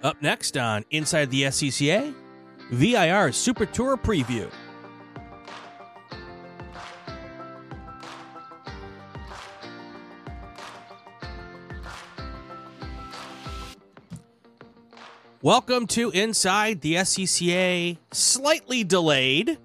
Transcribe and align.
Up 0.00 0.22
next 0.22 0.56
on 0.56 0.84
Inside 0.92 1.28
the 1.32 1.42
SCCA, 1.42 2.14
VIR 2.70 3.32
Super 3.32 3.66
Tour 3.66 3.96
Preview. 3.96 4.48
Welcome 15.42 15.88
to 15.88 16.10
Inside 16.10 16.80
the 16.80 16.94
SCCA, 16.94 17.98
slightly 18.12 18.84
delayed, 18.84 19.58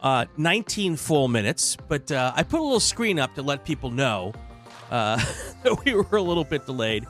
uh, 0.00 0.26
19 0.36 0.94
full 0.94 1.26
minutes, 1.26 1.76
but 1.88 2.12
uh, 2.12 2.32
I 2.36 2.44
put 2.44 2.60
a 2.60 2.62
little 2.62 2.78
screen 2.78 3.18
up 3.18 3.34
to 3.34 3.42
let 3.42 3.64
people 3.64 3.90
know 3.90 4.32
uh, 4.92 5.16
that 5.64 5.84
we 5.84 5.94
were 5.94 6.16
a 6.16 6.22
little 6.22 6.44
bit 6.44 6.66
delayed. 6.66 7.04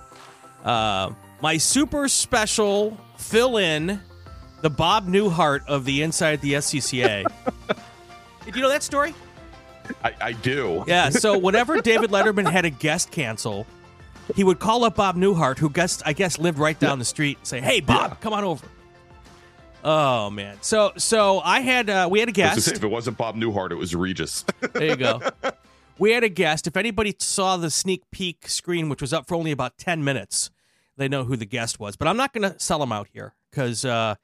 Uh, 0.65 1.11
my 1.43 1.57
super 1.57 2.09
special 2.09 2.97
fill 3.17 3.57
in, 3.57 4.01
the 4.63 4.71
Bob 4.71 5.07
Newhart 5.09 5.61
of 5.67 5.85
the 5.85 6.03
Inside 6.03 6.41
the 6.41 6.55
SCCA. 6.55 7.25
Did 8.45 8.57
you 8.57 8.63
know 8.63 8.69
that 8.69 8.83
story? 8.83 9.15
I, 10.05 10.15
I 10.21 10.33
do. 10.33 10.85
Yeah, 10.87 11.11
so 11.11 11.37
whenever 11.47 11.81
David 11.81 12.11
Letterman 12.11 12.51
had 12.51 12.65
a 12.65 12.71
guest 12.71 13.11
cancel, 13.11 13.67
he 14.35 14.45
would 14.45 14.59
call 14.59 14.85
up 14.85 14.97
Bob 14.97 15.17
Newhart, 15.17 15.59
who 15.59 15.69
guessed, 15.71 16.03
I 16.07 16.13
guess 16.13 16.39
lived 16.39 16.59
right 16.59 16.79
down 16.79 16.99
the 16.99 17.05
street, 17.05 17.39
and 17.39 17.47
say, 17.47 17.61
"Hey, 17.61 17.81
Bob, 17.81 18.11
Yeah. 18.13 18.17
come 18.21 18.33
on 18.33 18.45
over." 18.45 18.67
Oh 19.83 20.29
man, 20.31 20.59
so 20.61 20.93
so 20.99 21.41
I 21.41 21.61
had 21.61 21.89
uh, 21.89 22.07
we 22.11 22.21
had 22.21 22.29
a 22.29 22.33
gonna 22.33 22.51
say, 22.51 22.55
guest. 22.71 22.77
if 22.77 22.85
it 22.85 22.89
wasn't 22.91 23.17
Bob 23.17 23.35
Newhart, 23.35 23.71
it 23.73 23.77
was 23.77 23.95
Regis. 23.95 24.45
There 24.73 24.85
you 24.85 24.97
go. 24.97 25.21
We 25.99 26.13
had 26.13 26.23
a 26.23 26.29
guest. 26.29 26.67
If 26.67 26.77
anybody 26.77 27.15
saw 27.19 27.57
the 27.57 27.71
sneak 27.71 28.03
peek 28.11 28.47
screen, 28.49 28.89
which 28.91 29.01
was 29.01 29.13
up 29.13 29.27
for 29.27 29.35
only 29.35 29.51
about 29.53 29.79
ten 29.79 30.05
minutes, 30.05 30.51
they 31.01 31.09
know 31.09 31.25
who 31.25 31.37
the 31.37 31.47
guest 31.47 31.81
was. 31.81 31.97
But 31.97 32.09
I'm 32.09 32.17
not 32.17 32.33
going 32.33 32.51
to 32.51 32.59
sell 32.61 32.79
them 32.79 32.93
out 32.93 33.09
here 33.13 33.35
because 33.51 33.85
uh, 33.85 34.17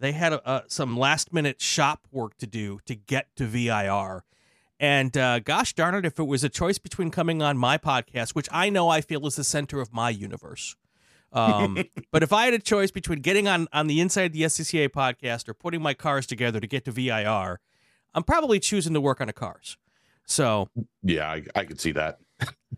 they 0.00 0.12
had 0.12 0.32
uh, 0.32 0.62
some 0.68 0.96
last 0.96 1.32
minute 1.32 1.60
shop 1.60 2.06
work 2.10 2.36
to 2.38 2.46
do 2.46 2.80
to 2.86 2.94
get 2.94 3.28
to 3.36 3.46
VIR. 3.46 4.24
And 4.80 5.16
uh, 5.16 5.38
gosh 5.38 5.72
darn 5.72 5.94
it, 5.94 6.04
if 6.04 6.18
it 6.18 6.24
was 6.24 6.42
a 6.44 6.48
choice 6.48 6.78
between 6.78 7.10
coming 7.10 7.40
on 7.40 7.56
my 7.56 7.78
podcast, 7.78 8.30
which 8.30 8.48
I 8.50 8.68
know 8.68 8.88
I 8.88 9.00
feel 9.00 9.26
is 9.26 9.36
the 9.36 9.44
center 9.44 9.80
of 9.80 9.92
my 9.92 10.10
universe, 10.10 10.76
um, 11.32 11.84
but 12.10 12.22
if 12.22 12.32
I 12.32 12.46
had 12.46 12.54
a 12.54 12.58
choice 12.58 12.90
between 12.90 13.20
getting 13.20 13.46
on 13.46 13.68
on 13.72 13.86
the 13.86 14.00
Inside 14.00 14.32
the 14.32 14.42
SCCA 14.42 14.88
podcast 14.88 15.48
or 15.48 15.54
putting 15.54 15.80
my 15.80 15.94
cars 15.94 16.26
together 16.26 16.60
to 16.60 16.66
get 16.66 16.84
to 16.86 16.90
VIR, 16.90 17.60
I'm 18.14 18.24
probably 18.24 18.58
choosing 18.58 18.94
to 18.94 19.00
work 19.00 19.20
on 19.20 19.28
the 19.28 19.32
cars. 19.32 19.76
So, 20.26 20.68
yeah, 21.02 21.30
I, 21.30 21.44
I 21.54 21.64
could 21.64 21.80
see 21.80 21.92
that. 21.92 22.18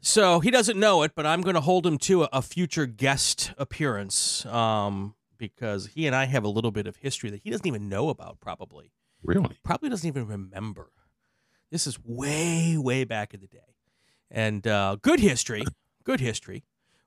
So 0.02 0.40
he 0.40 0.50
doesn't 0.50 0.78
know 0.78 1.02
it, 1.02 1.12
but 1.16 1.26
I'm 1.26 1.40
going 1.40 1.54
to 1.54 1.60
hold 1.60 1.86
him 1.86 1.98
to 1.98 2.24
a, 2.24 2.28
a 2.34 2.42
future 2.42 2.86
guest 2.86 3.52
appearance 3.58 4.44
um, 4.46 5.14
because 5.38 5.86
he 5.88 6.06
and 6.06 6.14
I 6.14 6.26
have 6.26 6.44
a 6.44 6.48
little 6.48 6.70
bit 6.70 6.86
of 6.86 6.96
history 6.96 7.30
that 7.30 7.40
he 7.42 7.50
doesn't 7.50 7.66
even 7.66 7.88
know 7.88 8.08
about. 8.10 8.38
Probably, 8.40 8.92
Really? 9.22 9.58
probably 9.64 9.88
doesn't 9.88 10.06
even 10.06 10.26
remember. 10.26 10.90
This 11.72 11.86
is 11.86 11.98
way, 12.04 12.76
way 12.78 13.04
back 13.04 13.34
in 13.34 13.40
the 13.40 13.48
day, 13.48 13.74
and 14.30 14.64
uh, 14.66 14.96
good 15.02 15.18
history, 15.18 15.64
good 16.04 16.20
history. 16.20 16.62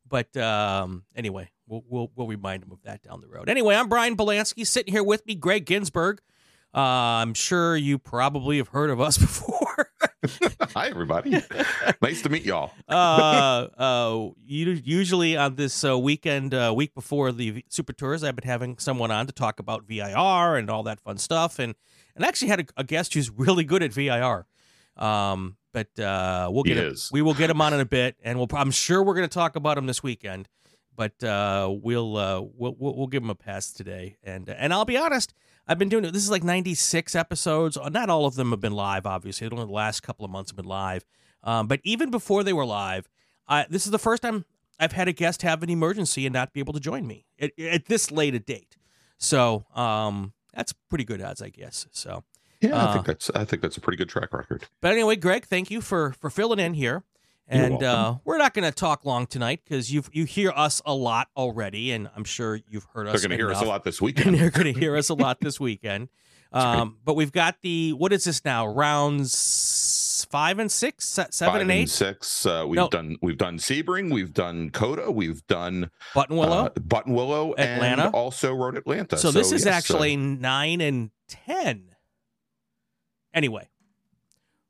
But 0.07 0.35
um, 0.35 1.03
anyway, 1.15 1.51
we'll, 1.67 1.83
we'll 1.87 2.11
we'll 2.15 2.27
remind 2.27 2.63
him 2.63 2.71
of 2.71 2.81
that 2.83 3.01
down 3.03 3.21
the 3.21 3.27
road. 3.27 3.47
Anyway, 3.47 3.75
I'm 3.75 3.87
Brian 3.87 4.17
Belansky, 4.17 4.67
sitting 4.67 4.91
here 4.93 5.03
with 5.03 5.25
me, 5.25 5.35
Gregg 5.35 5.65
Ginsberg. 5.65 6.19
Uh, 6.75 6.79
I'm 6.79 7.33
sure 7.35 7.77
you 7.77 7.97
probably 7.97 8.57
have 8.57 8.69
heard 8.69 8.89
of 8.89 8.99
us 8.99 9.17
before. 9.19 9.88
Hi, 10.75 10.89
everybody. 10.89 11.31
nice 12.01 12.21
to 12.23 12.29
meet 12.29 12.43
y'all. 12.43 12.71
uh, 12.89 13.67
uh, 13.77 14.29
usually 14.45 15.37
on 15.37 15.55
this 15.55 15.85
uh, 15.85 15.97
weekend, 15.97 16.53
uh, 16.53 16.73
week 16.75 16.93
before 16.93 17.31
the 17.31 17.63
Super 17.69 17.93
Tours, 17.93 18.23
I've 18.23 18.35
been 18.35 18.47
having 18.47 18.77
someone 18.79 19.11
on 19.11 19.27
to 19.27 19.33
talk 19.33 19.59
about 19.59 19.85
VIR 19.85 20.57
and 20.57 20.69
all 20.69 20.83
that 20.83 20.99
fun 20.99 21.17
stuff, 21.17 21.57
and 21.57 21.73
and 22.15 22.25
actually 22.25 22.49
had 22.49 22.59
a, 22.59 22.65
a 22.77 22.83
guest 22.83 23.13
who's 23.13 23.29
really 23.29 23.63
good 23.63 23.81
at 23.81 23.93
VIR. 23.93 24.45
Um, 24.97 25.55
but 25.71 25.97
uh, 25.97 26.49
we'll 26.51 26.63
get 26.63 26.75
him, 26.77 26.95
we 27.13 27.21
will 27.21 27.33
get 27.33 27.49
him 27.49 27.61
on 27.61 27.73
in 27.73 27.79
a 27.79 27.85
bit, 27.85 28.17
and 28.21 28.37
we'll 28.37 28.49
I'm 28.53 28.71
sure 28.71 29.01
we're 29.01 29.15
going 29.15 29.29
to 29.29 29.33
talk 29.33 29.55
about 29.55 29.77
him 29.77 29.85
this 29.85 30.03
weekend. 30.03 30.49
But 30.97 31.23
uh, 31.23 31.73
we'll, 31.81 32.17
uh, 32.17 32.41
we'll 32.41 32.75
we'll 32.77 32.97
we'll 32.97 33.07
give 33.07 33.23
him 33.23 33.29
a 33.29 33.35
pass 33.35 33.71
today, 33.71 34.17
and 34.21 34.49
and 34.49 34.73
I'll 34.73 34.83
be 34.83 34.97
honest, 34.97 35.33
I've 35.69 35.77
been 35.79 35.87
doing 35.87 36.03
it. 36.03 36.11
This 36.11 36.23
is 36.23 36.31
like 36.31 36.43
96 36.43 37.13
episodes. 37.15 37.77
Uh, 37.77 37.87
Not 37.89 38.09
all 38.09 38.25
of 38.25 38.35
them 38.35 38.49
have 38.51 38.59
been 38.59 38.73
live, 38.73 39.05
obviously. 39.05 39.47
Only 39.49 39.65
the 39.65 39.71
last 39.71 40.01
couple 40.01 40.25
of 40.25 40.31
months 40.31 40.49
have 40.51 40.57
been 40.57 40.65
live. 40.65 41.05
Um, 41.43 41.67
but 41.67 41.79
even 41.83 42.09
before 42.09 42.43
they 42.43 42.51
were 42.53 42.65
live, 42.65 43.07
I, 43.47 43.65
this 43.69 43.85
is 43.85 43.91
the 43.91 43.99
first 43.99 44.23
time 44.23 44.45
I've 44.79 44.91
had 44.93 45.07
a 45.07 45.13
guest 45.13 45.43
have 45.43 45.61
an 45.63 45.69
emergency 45.69 46.25
and 46.25 46.33
not 46.33 46.51
be 46.53 46.59
able 46.59 46.73
to 46.73 46.79
join 46.79 47.05
me 47.07 47.25
at, 47.39 47.51
at 47.59 47.85
this 47.85 48.11
late 48.11 48.33
a 48.33 48.39
date. 48.39 48.77
So 49.19 49.65
um, 49.75 50.33
that's 50.53 50.73
pretty 50.89 51.03
good 51.05 51.21
odds, 51.21 51.41
I 51.41 51.49
guess. 51.49 51.87
So, 51.91 52.23
Yeah, 52.61 52.75
I 52.75 52.79
Uh, 52.89 52.93
think 52.93 53.05
that's 53.05 53.29
I 53.35 53.45
think 53.45 53.61
that's 53.61 53.77
a 53.77 53.81
pretty 53.81 53.97
good 53.97 54.09
track 54.09 54.33
record. 54.33 54.65
but 54.81 54.91
anyway, 54.91 55.15
Gregg, 55.17 55.45
thank 55.45 55.69
you 55.69 55.81
for 55.81 56.13
for 56.13 56.29
filling 56.29 56.59
in 56.59 56.73
here. 56.73 57.03
And 57.51 57.81
uh, 57.81 58.15
we're 58.25 58.37
not 58.37 58.53
going 58.53 58.65
to 58.69 58.71
talk 58.71 59.05
long 59.05 59.25
tonight 59.25 59.61
because 59.63 59.91
you 59.91 60.03
you 60.11 60.25
hear 60.25 60.51
us 60.55 60.81
a 60.85 60.93
lot 60.93 61.29
already, 61.35 61.91
and 61.91 62.09
I'm 62.15 62.23
sure 62.23 62.59
you've 62.67 62.85
heard 62.93 63.07
us. 63.07 63.13
They're 63.21 63.27
going 63.29 63.37
to 63.37 63.43
hear 63.43 63.51
us 63.51 63.61
a 63.61 63.65
lot 63.65 63.83
this 63.83 63.99
weekend. 64.01 64.35
they're 64.37 64.51
going 64.51 64.71
to 64.71 64.79
hear 64.79 64.95
us 64.95 65.09
a 65.09 65.15
lot 65.15 65.39
this 65.41 65.59
weekend. 65.59 66.09
Um, 66.51 66.97
but 67.03 67.15
we've 67.15 67.31
got 67.31 67.57
the 67.61 67.93
what 67.93 68.13
is 68.13 68.23
this 68.23 68.45
now? 68.45 68.67
Rounds 68.67 70.27
five 70.29 70.59
and 70.59 70.71
six, 70.71 71.05
se- 71.09 71.27
seven 71.31 71.61
and 71.61 71.71
eight. 71.71 71.89
six. 71.89 72.45
Uh, 72.45 72.65
we've 72.67 72.75
No. 72.75 72.87
done 72.89 73.17
we've 73.21 73.37
done 73.37 73.57
Sebring, 73.57 74.11
we've 74.13 74.33
done 74.33 74.69
COTA, 74.69 75.11
we've 75.11 75.45
done 75.47 75.89
Buttonwillow. 76.15 76.65
uh, 76.67 76.69
Buttonwillow, 76.71 77.51
Atlanta. 77.57 78.05
and 78.07 78.15
also 78.15 78.53
Road 78.53 78.77
Atlanta. 78.77 79.17
so 79.17 79.31
this 79.31 79.51
is 79.51 79.65
yes, 79.65 79.73
uh, 79.73 79.77
actually 79.77 80.15
nine 80.17 80.81
and 80.81 81.11
ten. 81.27 81.95
Anyway, 83.33 83.69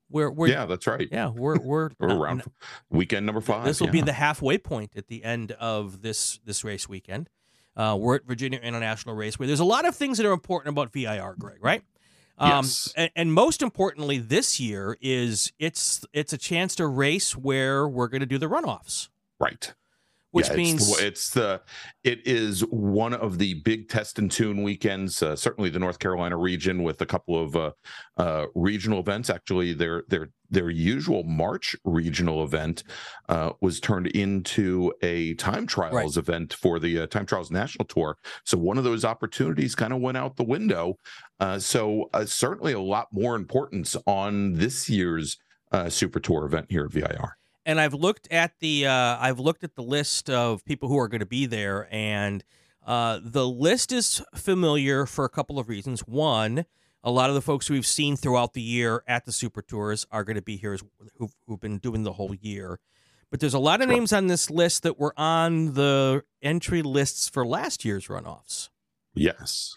we're 0.10 0.30
we're 0.32 0.48
yeah, 0.48 0.66
that's 0.66 0.88
right. 0.88 1.08
yeah 1.12 1.30
we're 1.30 1.58
we're 1.60 1.90
We're 2.00 2.08
not- 2.08 2.18
around 2.18 2.44
weekend 2.90 3.26
number 3.26 3.42
five. 3.42 3.66
This 3.66 3.80
will 3.82 3.90
be 3.90 4.02
the 4.02 4.14
halfway 4.14 4.58
point 4.58 4.92
at 4.96 5.08
the 5.08 5.24
end 5.24 5.52
of 5.54 6.02
this 6.02 6.40
this 6.46 6.64
race 6.64 6.88
weekend. 6.90 7.30
Uh, 7.76 7.96
we're 8.00 8.16
at 8.16 8.26
Virginia 8.26 8.60
International 8.60 9.16
Raceway. 9.16 9.48
There's 9.48 9.60
a 9.62 9.66
lot 9.66 9.86
of 9.86 9.96
things 9.96 10.18
that 10.18 10.26
are 10.26 10.34
important 10.34 10.74
about 10.76 10.92
VIR, 10.92 11.36
Gregg. 11.40 11.58
Right? 11.62 11.82
Um, 12.38 12.50
Yes. 12.66 12.94
and, 12.96 13.12
and 13.16 13.34
most 13.34 13.62
importantly, 13.62 14.18
this 14.18 14.60
year 14.60 14.98
is 15.02 15.52
it's 15.60 16.06
it's 16.14 16.34
a 16.34 16.38
chance 16.38 16.76
to 16.76 16.88
race 16.88 17.36
where 17.36 17.88
we're 17.88 18.08
going 18.08 18.22
to 18.22 18.26
do 18.26 18.38
the 18.38 18.48
runoffs, 18.48 19.10
right. 19.40 19.74
Which 20.32 20.50
Yeah, 20.50 20.56
means 20.56 20.90
it's, 20.90 21.02
it's 21.02 21.30
the 21.32 21.62
it 22.04 22.26
is 22.26 22.62
one 22.62 23.14
of 23.14 23.38
the 23.38 23.56
big 23.66 23.90
test 23.90 24.20
and 24.20 24.32
tune 24.32 24.64
weekends. 24.64 25.22
Uh, 25.24 25.36
certainly, 25.36 25.70
the 25.70 25.80
North 25.80 26.00
Carolina 26.00 26.38
region 26.38 26.84
with 26.84 27.02
a 27.02 27.06
couple 27.06 27.42
of 27.42 27.56
uh, 27.56 27.72
uh, 28.18 28.46
regional 28.56 29.00
events. 29.00 29.30
Actually, 29.30 29.74
their 29.74 30.04
their 30.08 30.30
their 30.50 30.70
usual 30.70 31.24
March 31.24 31.76
regional 31.84 32.44
event 32.44 32.84
uh, 33.28 33.52
was 33.62 33.80
turned 33.80 34.08
into 34.08 34.92
a 35.02 35.34
time 35.36 35.68
trials 35.68 36.18
event 36.18 36.54
for 36.54 36.80
the 36.80 37.02
uh, 37.02 37.08
time 37.08 37.26
trials 37.26 37.52
national 37.52 37.86
tour. 37.86 38.18
So 38.46 38.58
one 38.58 38.78
of 38.78 38.84
those 38.84 39.06
opportunities 39.06 39.76
kind 39.76 39.94
of 39.94 40.00
went 40.00 40.18
out 40.18 40.36
the 40.38 40.44
window. 40.44 40.96
Uh, 41.40 41.60
so 41.60 42.10
uh, 42.14 42.26
certainly 42.26 42.74
a 42.74 42.80
lot 42.80 43.08
more 43.12 43.36
importance 43.36 43.96
on 44.06 44.54
this 44.54 44.90
year's 44.90 45.38
uh, 45.72 45.90
Super 45.90 46.20
Tour 46.20 46.46
event 46.46 46.68
here 46.70 46.86
at 46.86 46.92
VIR. 46.92 47.39
And 47.70 47.80
I've 47.80 47.94
looked 47.94 48.28
at 48.32 48.54
the 48.62 48.88
uh, 48.88 49.18
I've 49.20 49.40
looked 49.40 49.64
at 49.64 49.76
the 49.76 49.84
list 49.84 50.28
of 50.28 50.66
people 50.66 50.90
who 50.90 50.98
are 50.98 51.08
going 51.08 51.20
to 51.20 51.28
be 51.28 51.46
there, 51.46 51.88
and 51.92 52.44
uh, 52.84 53.20
the 53.24 53.48
list 53.48 53.92
is 53.92 54.24
familiar 54.34 55.06
for 55.06 55.24
a 55.24 55.30
couple 55.30 55.60
of 55.60 55.70
reasons. 55.70 56.02
One, 56.02 56.66
a 57.04 57.12
lot 57.12 57.30
of 57.30 57.36
the 57.36 57.44
folks 57.44 57.70
we've 57.70 57.86
seen 57.86 58.16
throughout 58.18 58.54
the 58.54 58.62
year 58.62 59.04
at 59.08 59.26
the 59.26 59.32
Super 59.32 59.62
Tours 59.62 60.08
are 60.12 60.24
going 60.24 60.36
to 60.36 60.42
be 60.42 60.58
here, 60.58 60.74
as, 60.74 60.82
who've, 61.18 61.36
who've 61.46 61.60
been 61.60 61.78
doing 61.78 62.02
the 62.02 62.14
whole 62.14 62.34
year. 62.34 62.80
But 63.30 63.40
there's 63.40 63.54
a 63.54 63.60
lot 63.60 63.82
of 63.82 63.86
Sure. 63.86 63.94
names 63.94 64.12
on 64.14 64.26
this 64.26 64.50
list 64.50 64.82
that 64.82 64.98
were 64.98 65.14
on 65.16 65.76
the 65.76 66.24
entry 66.42 66.82
lists 66.82 67.30
for 67.30 67.46
last 67.46 67.86
year's 67.86 68.08
runoffs. 68.08 68.70
Yes. 69.14 69.76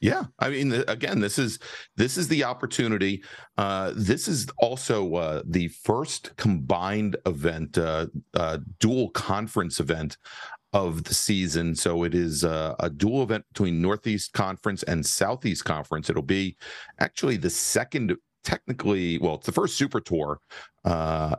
Yeah, 0.00 0.24
I 0.38 0.48
mean, 0.48 0.72
again, 0.88 1.20
this 1.20 1.38
is 1.38 1.58
this 1.96 2.16
is 2.16 2.26
the 2.26 2.44
opportunity. 2.44 3.22
Uh, 3.58 3.92
this 3.94 4.28
is 4.28 4.46
also 4.56 5.14
uh, 5.14 5.42
the 5.44 5.68
first 5.68 6.34
combined 6.36 7.16
event, 7.26 7.76
uh, 7.76 8.06
uh, 8.32 8.58
dual 8.78 9.10
conference 9.10 9.78
event 9.78 10.16
of 10.72 11.04
the 11.04 11.12
season. 11.12 11.74
So 11.74 12.04
it 12.04 12.14
is 12.14 12.44
uh, 12.44 12.76
a 12.78 12.88
dual 12.88 13.22
event 13.22 13.44
between 13.52 13.82
Northeast 13.82 14.32
Conference 14.32 14.82
and 14.84 15.04
Southeast 15.04 15.64
Conference. 15.64 16.08
It'll 16.08 16.22
be 16.22 16.56
actually 16.98 17.36
the 17.36 17.50
second, 17.50 18.16
technically, 18.42 19.18
well, 19.18 19.34
it's 19.34 19.46
the 19.46 19.52
first 19.52 19.76
Super 19.76 20.00
Tour 20.00 20.38
uh, 20.84 21.36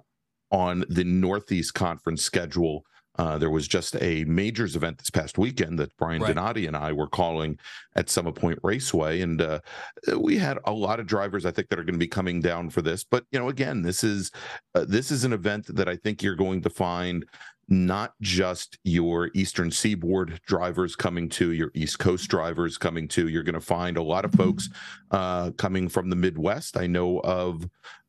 on 0.51 0.83
the 0.89 1.03
Northeast 1.03 1.73
Conference 1.73 2.21
schedule. 2.21 2.83
Uh, 3.17 3.37
there 3.37 3.49
was 3.49 3.67
just 3.67 3.95
a 4.01 4.23
majors 4.25 4.75
event 4.75 4.97
this 4.97 5.09
past 5.09 5.37
weekend 5.37 5.77
that 5.79 5.95
Brian 5.97 6.21
Right. 6.21 6.33
Donati 6.33 6.65
and 6.65 6.77
I 6.77 6.91
were 6.93 7.07
calling 7.07 7.59
at 7.95 8.09
Summit 8.09 8.35
Point 8.35 8.59
Raceway, 8.63 9.21
and 9.21 9.41
uh, 9.41 9.59
we 10.17 10.37
had 10.37 10.57
a 10.65 10.71
lot 10.71 10.99
of 10.99 11.07
drivers 11.07 11.45
I 11.45 11.51
think 11.51 11.69
that 11.69 11.79
are 11.79 11.83
going 11.83 11.95
to 11.95 11.99
be 11.99 12.07
coming 12.07 12.41
down 12.41 12.69
for 12.69 12.81
this. 12.81 13.03
But 13.03 13.25
you 13.31 13.39
know, 13.39 13.49
again, 13.49 13.81
this 13.81 14.03
is 14.03 14.31
uh, 14.75 14.85
this 14.87 15.11
is 15.11 15.23
an 15.23 15.33
event 15.33 15.75
that 15.75 15.89
I 15.89 15.95
think 15.97 16.23
you're 16.23 16.35
going 16.35 16.61
to 16.61 16.69
find 16.69 17.25
not 17.67 18.13
just 18.21 18.77
your 18.83 19.31
Eastern 19.33 19.71
Seaboard 19.71 20.41
drivers 20.45 20.95
coming 20.95 21.29
to, 21.29 21.51
your 21.53 21.71
East 21.73 21.99
Coast 21.99 22.29
drivers 22.29 22.77
coming 22.77 23.07
to. 23.09 23.29
You're 23.29 23.43
going 23.43 23.53
to 23.53 23.61
find 23.61 23.95
a 23.95 24.03
lot 24.03 24.25
of 24.25 24.33
folks 24.33 24.69
uh, 25.11 25.51
coming 25.51 25.87
from 25.87 26.09
the 26.09 26.15
Midwest. 26.15 26.75
I 26.75 26.87
know 26.87 27.19
of 27.19 27.65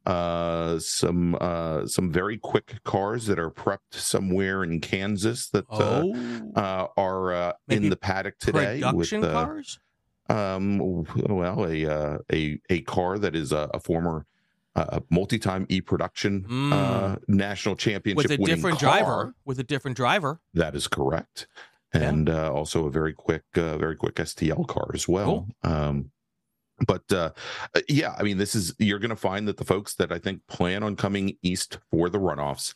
uh, 0.07 0.79
some 0.79 1.37
uh, 1.41 1.87
some 1.87 2.11
very 2.11 2.39
quick 2.39 2.83
cars 2.85 3.27
that 3.27 3.39
are 3.39 3.51
prepped 3.51 3.93
somewhere 3.95 4.65
in 4.65 4.81
Kansas 4.81 5.49
that 5.51 5.65
uh, 5.71 6.03
Oh, 6.05 6.51
uh, 6.57 6.87
are 6.97 7.33
uh, 7.33 7.53
in 7.69 7.89
the 7.91 7.97
paddock 7.97 8.39
today 8.39 8.81
production 8.81 9.21
with 9.21 9.33
cars. 9.33 9.79
um, 10.29 10.79
well, 11.29 11.65
a 11.67 11.87
uh, 11.87 12.19
a 12.33 12.61
a 12.71 12.81
car 12.83 13.19
that 13.19 13.35
is 13.37 13.53
a, 13.53 13.71
a 13.75 13.81
former 13.81 14.27
uh, 14.75 15.01
multi-time 15.11 15.67
e-production 15.69 16.47
uh, 16.73 17.17
national 17.29 17.77
championship 17.77 18.31
Mm. 18.31 18.39
with 18.39 18.41
a 18.41 18.45
different 18.55 18.79
car. 18.81 18.91
driver. 18.99 19.35
With 19.45 19.59
a 19.59 19.65
different 19.65 19.97
driver. 19.99 20.41
That 20.55 20.75
is 20.75 20.89
correct, 20.89 21.47
Yeah. 21.95 22.09
and 22.09 22.31
uh, 22.31 22.51
also 22.53 22.87
a 22.87 22.91
very 22.91 23.13
quick, 23.13 23.45
uh, 23.57 23.77
very 23.77 23.97
quick 23.97 24.15
STL 24.17 24.67
car 24.67 24.91
as 24.95 25.07
well. 25.07 25.47
Um, 25.63 26.11
but 26.87 27.03
uh, 27.13 27.31
uh, 27.75 27.81
yeah, 27.89 28.15
I 28.19 28.23
mean, 28.23 28.39
this 28.39 28.55
is 28.55 28.75
you're 28.79 28.99
going 28.99 29.11
to 29.11 29.17
find 29.17 29.47
that 29.49 29.57
the 29.57 29.65
folks 29.65 29.95
that 29.97 30.13
I 30.13 30.19
think 30.19 30.47
plan 30.47 30.83
on 30.83 30.97
coming 30.97 31.37
east 31.43 31.79
for 31.91 32.09
the 32.09 32.19
runoffs, 32.19 32.75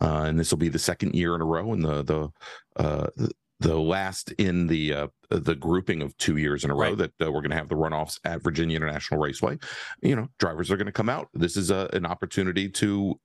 uh, 0.00 0.24
and 0.26 0.38
this 0.38 0.50
will 0.50 0.58
be 0.58 0.68
the 0.68 0.78
second 0.78 1.14
year 1.14 1.34
in 1.34 1.40
a 1.40 1.44
row, 1.46 1.72
and 1.72 1.84
the 1.84 2.02
the 2.02 2.28
uh, 2.82 3.06
the 3.60 3.76
last 3.78 4.30
in 4.32 4.68
the 4.68 4.92
uh, 4.94 5.06
the 5.30 5.54
grouping 5.54 6.00
of 6.02 6.16
two 6.16 6.36
years 6.36 6.64
in 6.64 6.70
a 6.70 6.74
row 6.74 6.90
Right. 6.90 6.98
that 6.98 7.26
uh, 7.26 7.32
we're 7.32 7.40
going 7.40 7.50
to 7.50 7.56
have 7.56 7.68
the 7.68 7.74
runoffs 7.74 8.20
at 8.24 8.42
Virginia 8.42 8.76
International 8.76 9.20
Raceway. 9.20 9.58
You 10.00 10.14
know, 10.16 10.28
drivers 10.38 10.70
are 10.70 10.76
going 10.76 10.86
to 10.86 10.92
come 10.92 11.08
out. 11.08 11.28
This 11.34 11.56
is 11.56 11.70
a, 11.70 11.88
an 11.92 12.06
opportunity 12.06 12.68
to 12.70 13.18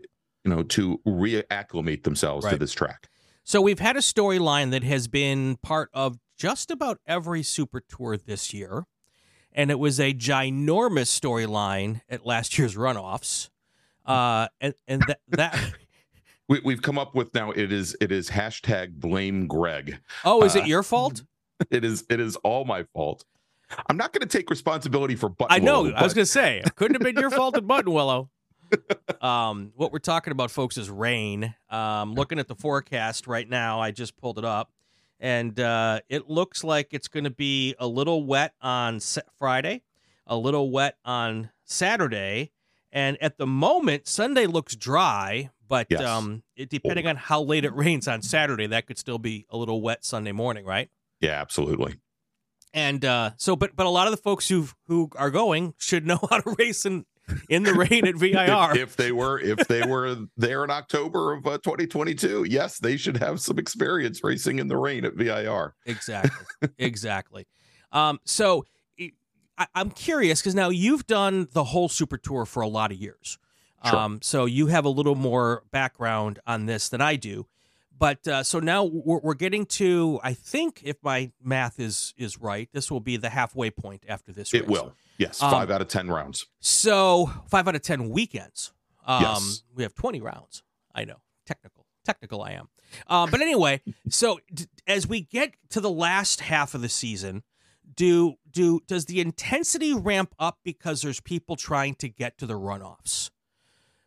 you 0.43 0.49
know 0.51 0.63
to 0.63 0.99
reacclimate 1.07 2.03
themselves 2.03 2.45
to 2.47 2.57
this 2.57 2.71
track. 2.73 3.07
So 3.43 3.61
we've 3.61 3.79
had 3.79 3.95
a 3.95 3.99
storyline 3.99 4.71
that 4.71 4.83
has 4.83 5.07
been 5.07 5.57
part 5.61 5.89
of 5.93 6.17
just 6.37 6.71
about 6.71 6.99
every 7.05 7.43
Super 7.43 7.81
Tour 7.81 8.17
this 8.17 8.53
year, 8.53 8.85
and 9.53 9.71
it 9.71 9.79
was 9.79 9.99
a 9.99 10.13
ginormous 10.13 11.07
storyline 11.19 12.01
at 12.09 12.25
last 12.25 12.57
year's 12.57 12.75
runoffs. 12.75 13.49
Uh, 14.05 14.47
and 14.59 14.73
and 14.87 15.01
that 15.07 15.19
that 15.29 15.57
We, 16.49 16.59
we've 16.65 16.81
come 16.81 16.99
up 16.99 17.15
with 17.15 17.33
now. 17.33 17.51
It 17.51 17.71
is 17.71 17.95
it 18.01 18.11
is 18.11 18.29
hashtag 18.29 18.95
blame 18.95 19.47
Gregg. 19.47 19.99
oh, 20.25 20.43
is 20.43 20.55
Uh, 20.55 20.59
it 20.59 20.67
your 20.67 20.83
fault? 20.83 21.23
It 21.71 21.85
is 21.85 22.03
it 22.09 22.19
is 22.19 22.35
all 22.37 22.65
my 22.65 22.83
fault. 22.93 23.23
I'm 23.87 23.95
not 23.95 24.11
going 24.11 24.27
to 24.27 24.37
take 24.37 24.49
responsibility 24.49 25.15
for 25.15 25.29
Button. 25.29 25.55
I 25.55 25.59
know. 25.59 25.83
Willow, 25.83 25.95
I 25.95 26.03
was 26.03 26.13
going 26.13 26.25
to 26.25 26.31
say 26.31 26.57
it 26.59 26.75
couldn't 26.75 26.95
have 26.95 27.01
been 27.01 27.15
your 27.21 27.29
fault 27.29 27.55
at 27.55 27.63
Buttonwillow. 27.67 28.27
Um, 29.21 29.71
what 29.75 29.93
we're 29.93 29.99
talking 29.99 30.31
about, 30.31 30.51
folks, 30.51 30.77
is 30.77 30.89
rain. 30.89 31.55
Um, 31.69 32.15
looking 32.15 32.39
at 32.39 32.47
the 32.49 32.55
forecast 32.55 33.27
right 33.27 33.47
now, 33.47 33.79
I 33.79 33.91
just 33.91 34.17
pulled 34.17 34.37
it 34.37 34.43
up, 34.45 34.71
and 35.23 35.57
uh, 35.59 36.01
it 36.09 36.29
looks 36.29 36.63
like 36.63 36.89
it's 36.91 37.07
going 37.07 37.23
to 37.23 37.29
be 37.31 37.73
a 37.79 37.87
little 37.87 38.23
wet 38.25 38.53
on 38.61 38.99
Friday, 39.39 39.81
a 40.27 40.37
little 40.37 40.69
wet 40.69 40.97
on 41.05 41.49
Saturday, 41.63 42.51
and 42.91 43.17
at 43.23 43.37
the 43.37 43.47
moment, 43.47 44.07
Sunday 44.07 44.45
looks 44.45 44.75
dry. 44.75 45.49
But 45.67 45.87
Yes. 45.89 46.01
um, 46.01 46.43
it, 46.55 46.69
depending 46.69 47.07
on 47.07 47.15
how 47.15 47.41
late 47.41 47.65
it 47.65 47.73
rains 47.73 48.07
on 48.07 48.21
Saturday, 48.21 48.67
that 48.67 48.85
could 48.85 48.97
still 48.99 49.17
be 49.17 49.47
a 49.49 49.57
little 49.57 49.81
wet 49.81 50.05
Sunday 50.05 50.33
morning, 50.33 50.65
right? 50.65 50.89
yeah, 51.19 51.39
absolutely. 51.41 51.95
And 52.73 53.05
uh, 53.05 53.31
so, 53.37 53.55
but 53.55 53.75
but 53.75 53.85
a 53.85 53.89
lot 53.89 54.07
of 54.07 54.11
the 54.11 54.17
folks 54.21 54.49
who 54.49 54.67
who 54.87 55.09
are 55.15 55.31
going 55.31 55.73
should 55.77 56.05
know 56.05 56.19
how 56.29 56.39
to 56.41 56.55
race 56.59 56.85
in 56.85 57.05
in 57.49 57.63
the 57.63 57.73
rain 57.73 58.05
at 58.07 58.15
VIR. 58.15 58.71
If, 58.75 58.77
if 58.77 58.95
they 58.95 59.11
were 59.11 59.39
if 59.39 59.67
they 59.67 59.83
were 59.83 60.15
there 60.37 60.63
in 60.63 60.69
October 60.69 61.33
of 61.33 61.45
uh, 61.45 61.57
2022, 61.59 62.45
yes, 62.49 62.79
they 62.79 62.97
should 62.97 63.17
have 63.17 63.39
some 63.39 63.59
experience 63.59 64.23
racing 64.23 64.59
in 64.59 64.67
the 64.67 64.77
rain 64.77 65.05
at 65.05 65.13
VIR. 65.15 65.75
exactly, 65.85 66.69
exactly. 66.77 67.47
Um, 67.91 68.19
so 68.25 68.65
I, 69.57 69.67
I'm 69.75 69.91
curious 69.91 70.41
because 70.41 70.55
now 70.55 70.69
you've 70.69 71.05
done 71.07 71.47
the 71.51 71.63
whole 71.63 71.89
Super 71.89 72.17
Tour 72.17 72.45
for 72.45 72.61
a 72.61 72.67
lot 72.67 72.91
of 72.91 72.97
years. 72.97 73.37
Sure. 73.85 73.97
Um, 73.97 74.19
so 74.21 74.45
you 74.45 74.67
have 74.67 74.85
a 74.85 74.89
little 74.89 75.15
more 75.15 75.63
background 75.71 76.39
on 76.47 76.65
this 76.65 76.89
than 76.89 77.01
I 77.01 77.17
do. 77.17 77.47
But 77.97 78.27
uh, 78.27 78.43
so 78.43 78.59
now 78.59 78.83
we're, 78.83 79.19
we're 79.19 79.33
getting 79.33 79.65
to, 79.67 80.19
I 80.23 80.33
think, 80.33 80.81
if 80.83 80.97
my 81.03 81.31
math 81.41 81.79
is 81.79 82.13
is 82.17 82.39
right, 82.39 82.67
this 82.73 82.89
will 82.89 82.99
be 82.99 83.17
the 83.17 83.29
halfway 83.29 83.69
point 83.71 84.03
after 84.07 84.31
this. 84.31 84.53
It 84.53 84.61
race. 84.61 84.69
will. 84.69 84.93
Yes, 85.17 85.41
Um, 85.41 85.51
five 85.51 85.69
out 85.71 85.81
of 85.81 85.87
ten 85.87 86.07
rounds. 86.09 86.45
So 86.59 87.31
five 87.47 87.67
out 87.67 87.75
of 87.75 87.81
ten 87.81 88.09
weekends. 88.09 88.71
Um, 89.05 89.21
Yes. 89.21 89.63
we 89.75 89.83
have 89.83 89.93
twenty 89.93 90.21
rounds. 90.21 90.63
I 90.95 91.05
know, 91.05 91.17
technical, 91.45 91.85
technical. 92.05 92.41
I 92.41 92.51
am. 92.51 92.69
Uh, 93.07 93.27
but 93.27 93.41
anyway, 93.41 93.81
so 94.09 94.39
d- 94.53 94.65
as 94.87 95.07
we 95.07 95.21
get 95.21 95.53
to 95.69 95.81
the 95.81 95.89
last 95.89 96.41
half 96.41 96.73
of 96.75 96.81
the 96.81 96.89
season, 96.89 97.43
do 97.95 98.35
do 98.49 98.81
does 98.87 99.05
the 99.05 99.19
intensity 99.21 99.93
ramp 99.93 100.33
up 100.39 100.59
because 100.63 101.01
there's 101.01 101.19
people 101.19 101.55
trying 101.55 101.95
to 101.95 102.07
get 102.09 102.37
to 102.39 102.45
the 102.45 102.53
runoffs? 102.57 103.29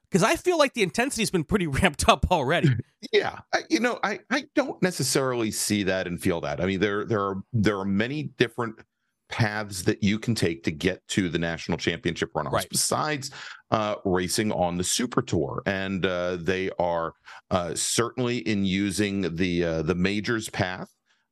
Because 0.08 0.22
I 0.22 0.36
feel 0.36 0.56
like 0.56 0.74
the 0.74 0.82
intensity's 0.82 1.30
been 1.30 1.44
pretty 1.44 1.66
ramped 1.80 2.08
up 2.08 2.30
already. 2.30 2.70
Yeah, 3.12 3.38
I, 3.54 3.60
you 3.70 3.78
know, 3.78 4.00
I 4.02 4.18
I 4.30 4.46
don't 4.56 4.82
necessarily 4.82 5.52
see 5.52 5.84
that 5.84 6.08
and 6.08 6.20
feel 6.20 6.40
that. 6.40 6.60
I 6.60 6.66
mean, 6.66 6.80
there 6.80 7.04
there 7.04 7.20
are 7.20 7.36
there 7.52 7.78
are 7.78 7.84
many 7.84 8.24
different 8.24 8.80
paths 9.28 9.82
that 9.82 10.02
you 10.02 10.18
can 10.18 10.34
take 10.34 10.62
to 10.64 10.70
get 10.70 11.06
to 11.08 11.28
the 11.28 11.38
national 11.38 11.78
championship 11.78 12.32
runoffs 12.34 12.52
Right. 12.52 12.68
besides 12.70 13.30
uh, 13.70 13.96
racing 14.04 14.52
on 14.52 14.76
the 14.76 14.84
super 14.84 15.22
tour 15.22 15.62
and 15.66 16.06
uh, 16.06 16.36
they 16.36 16.70
are 16.78 17.12
uh, 17.50 17.74
certainly 17.74 18.38
in 18.38 18.64
using 18.64 19.34
the 19.36 19.64
uh, 19.64 19.82
the 19.82 19.94
majors 19.94 20.48
path 20.50 20.88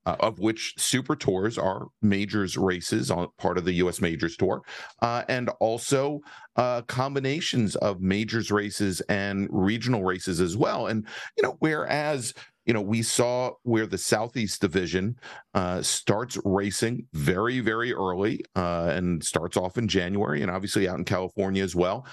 uh, 0.06 0.17
of 0.20 0.38
which 0.38 0.75
super 0.76 1.17
tours 1.17 1.56
are 1.56 1.87
majors 2.02 2.58
races 2.58 3.11
on 3.11 3.29
part 3.38 3.56
of 3.56 3.64
the 3.64 3.73
us 3.75 4.00
majors 4.00 4.37
tour 4.37 4.61
uh, 5.02 5.23
and 5.29 5.49
also 5.61 6.20
uh, 6.56 6.82
combinations 6.82 7.76
of 7.76 8.00
majors 8.00 8.50
races 8.50 9.00
and 9.02 9.49
regional 9.50 10.02
races 10.02 10.41
as 10.41 10.56
well 10.56 10.88
and 10.88 11.06
you 11.37 11.43
know 11.43 11.56
whereas 11.61 12.35
you 12.66 12.72
know 12.72 12.81
we 12.81 13.02
saw 13.02 13.52
where 13.62 13.87
the 13.87 13.99
southeast 13.99 14.61
division 14.61 15.16
uh, 15.55 15.82
starts 15.82 16.38
racing 16.44 17.06
very 17.12 17.61
very 17.61 17.93
early 17.93 18.43
uh, 18.56 18.93
and 18.94 19.22
starts 19.22 19.56
off 19.56 19.78
in 19.78 19.87
january 19.87 20.43
and 20.43 20.50
obviously 20.50 20.88
out 20.88 20.99
in 20.99 21.05
california 21.05 21.62
as 21.62 21.75
well. 21.75 22.06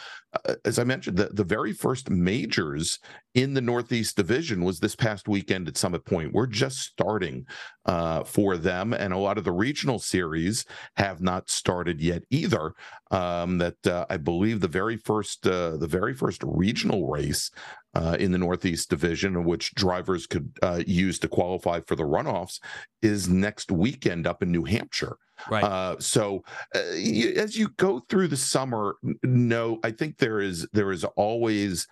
Uh, 0.45 0.55
as 0.65 0.79
i 0.79 0.83
mentioned 0.83 1.17
the, 1.17 1.29
the 1.33 1.43
very 1.43 1.73
first 1.73 2.09
majors 2.09 2.99
in 3.33 3.53
the 3.53 3.61
northeast 3.61 4.15
division 4.15 4.63
was 4.63 4.79
this 4.79 4.95
past 4.95 5.27
weekend 5.27 5.67
at 5.67 5.77
summit 5.77 6.03
point. 6.05 6.33
We're 6.33 6.47
just 6.47 6.79
starting 6.79 7.45
uh, 7.85 8.23
for 8.23 8.57
them 8.57 8.93
and 8.93 9.13
a 9.13 9.17
lot 9.17 9.37
of 9.37 9.43
the 9.43 9.51
regional 9.51 9.99
series 9.99 10.65
have 10.97 11.21
not 11.21 11.49
started 11.49 12.01
yet 12.01 12.23
either. 12.29 12.73
Um, 13.09 13.57
that 13.57 13.87
uh, 13.87 14.05
i 14.09 14.17
believe 14.17 14.61
the 14.61 14.67
very 14.67 14.95
first 14.97 15.45
uh, 15.45 15.75
the 15.77 15.87
very 15.87 16.13
first 16.13 16.41
regional 16.45 17.07
race 17.07 17.51
uh, 17.93 18.17
in 18.19 18.31
the 18.31 18.37
Northeast 18.37 18.89
Division, 18.89 19.43
which 19.43 19.73
drivers 19.75 20.27
could 20.27 20.51
uh, 20.61 20.81
use 20.85 21.19
to 21.19 21.27
qualify 21.27 21.79
for 21.81 21.95
the 21.95 22.03
runoffs, 22.03 22.59
is 23.01 23.27
next 23.27 23.71
weekend 23.71 24.27
up 24.27 24.41
in 24.41 24.51
New 24.51 24.63
Hampshire. 24.63 25.17
Right. 25.49 25.63
Uh, 25.63 25.95
so 25.99 26.43
uh, 26.75 26.79
as 26.79 27.57
you 27.57 27.69
go 27.77 28.01
through 28.09 28.27
the 28.27 28.37
summer, 28.37 28.95
no, 29.23 29.79
I 29.83 29.91
think 29.91 30.17
there 30.17 30.39
is 30.39 30.67
there 30.73 30.91
is 30.91 31.03
always 31.03 31.87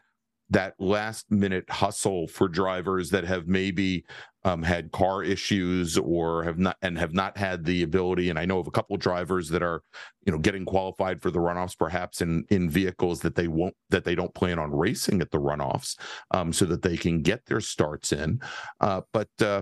that 0.50 0.74
last 0.80 1.30
minute 1.32 1.70
hustle 1.70 2.28
for 2.28 2.48
drivers 2.48 3.10
that 3.12 3.24
have 3.24 3.48
maybe 3.48 4.04
um, 4.46 4.64
had 4.64 4.92
car 4.92 5.22
issues 5.24 5.98
or 5.98 6.44
have 6.44 6.58
not 6.58 6.78
and 6.82 6.98
have 6.98 7.14
not 7.14 7.38
had 7.38 7.66
the 7.66 7.84
ability. 7.84 8.30
And 8.30 8.40
I 8.40 8.46
know 8.46 8.60
of 8.60 8.68
a 8.68 8.72
couple 8.72 8.96
of 8.96 9.02
drivers 9.02 9.50
that 9.50 9.62
are, 9.62 9.84
you 10.26 10.32
know, 10.32 10.40
getting 10.40 10.66
qualified 10.66 11.22
for 11.22 11.30
the 11.30 11.40
runoffs, 11.40 11.78
perhaps 11.78 12.22
in 12.22 12.46
in 12.50 12.70
vehicles 12.70 13.20
that 13.22 13.36
they 13.36 13.48
won't 13.48 13.76
that 13.90 14.06
they 14.06 14.16
don't 14.16 14.34
plan 14.34 14.58
on 14.58 14.72
racing 14.72 15.22
at 15.22 15.32
the 15.32 15.40
runoffs, 15.40 16.00
um, 16.32 16.54
so 16.54 16.66
that 16.66 16.82
they 16.82 16.98
can 16.98 17.22
get 17.22 17.46
their 17.46 17.62
starts 17.62 18.12
in. 18.14 18.40
Uh, 18.80 19.02
but 19.12 19.30
uh, 19.42 19.62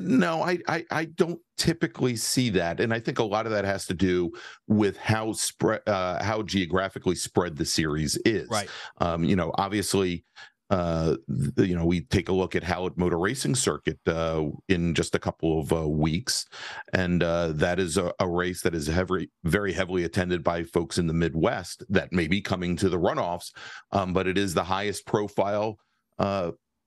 No, 0.00 0.42
I, 0.42 0.58
I 0.66 0.84
I 0.90 1.04
don't 1.04 1.40
typically 1.56 2.16
see 2.16 2.50
that, 2.50 2.80
and 2.80 2.92
I 2.92 3.00
think 3.00 3.18
a 3.18 3.24
lot 3.24 3.46
of 3.46 3.52
that 3.52 3.64
has 3.64 3.86
to 3.86 3.94
do 3.94 4.30
with 4.66 4.96
how 4.96 5.32
spread 5.32 5.80
uh, 5.86 6.22
how 6.22 6.42
geographically 6.42 7.14
spread 7.14 7.56
the 7.56 7.64
series 7.64 8.16
is. 8.24 8.48
right. 8.48 8.68
Um, 8.98 9.24
you 9.24 9.36
know, 9.36 9.52
obviously, 9.56 10.24
uh, 10.70 11.16
you 11.56 11.76
know, 11.76 11.86
we 11.86 12.02
take 12.02 12.28
a 12.28 12.32
look 12.32 12.54
at 12.54 12.62
Hallett 12.62 12.98
Motor 12.98 13.18
Racing 13.18 13.54
Circuit 13.54 13.98
uh, 14.06 14.44
in 14.68 14.94
just 14.94 15.14
a 15.14 15.18
couple 15.18 15.60
of 15.60 15.72
uh, 15.72 15.88
weeks, 15.88 16.46
and 16.92 17.22
uh, 17.22 17.52
that 17.52 17.78
is 17.78 17.96
a, 17.96 18.12
a 18.20 18.28
race 18.28 18.62
that 18.62 18.74
is 18.74 18.86
heavy, 18.86 19.30
very 19.44 19.72
heavily 19.72 20.04
attended 20.04 20.44
by 20.44 20.64
folks 20.64 20.98
in 20.98 21.06
the 21.06 21.14
Midwest 21.14 21.84
that 21.88 22.12
may 22.12 22.28
be 22.28 22.40
coming 22.40 22.76
to 22.76 22.88
the 22.88 22.98
runoffs, 22.98 23.52
um, 23.92 24.12
but 24.12 24.26
it 24.26 24.36
is 24.36 24.54
the 24.54 24.64
highest 24.64 25.06
profile. 25.06 25.78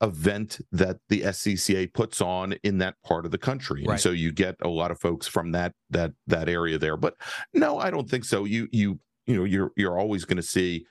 Event 0.02 0.60
that 0.72 0.98
the 1.10 1.22
SCCA 1.22 1.94
puts 1.94 2.22
on 2.22 2.54
in 2.64 2.80
that 2.80 2.96
part 3.06 3.26
of 3.26 3.32
the 3.32 3.38
country. 3.38 3.84
And 3.94 4.02
so 4.02 4.12
you 4.12 4.32
get 4.32 4.56
a 4.62 4.68
lot 4.68 4.92
of 4.92 5.00
folks 5.00 5.28
from 5.28 5.52
that 5.52 5.74
that 5.90 6.12
that 6.28 6.50
area 6.50 6.78
there. 6.78 6.98
But 6.98 7.16
no, 7.54 7.78
I 7.78 7.92
don't 7.92 8.10
think 8.10 8.26
so. 8.26 8.46
You 8.46 8.68
you 8.72 9.00
you 9.28 9.36
know 9.36 9.44
you're 9.44 9.72
you're 9.76 10.00
always 10.00 10.26
going 10.26 10.38
to 10.38 10.44
see 10.44 10.86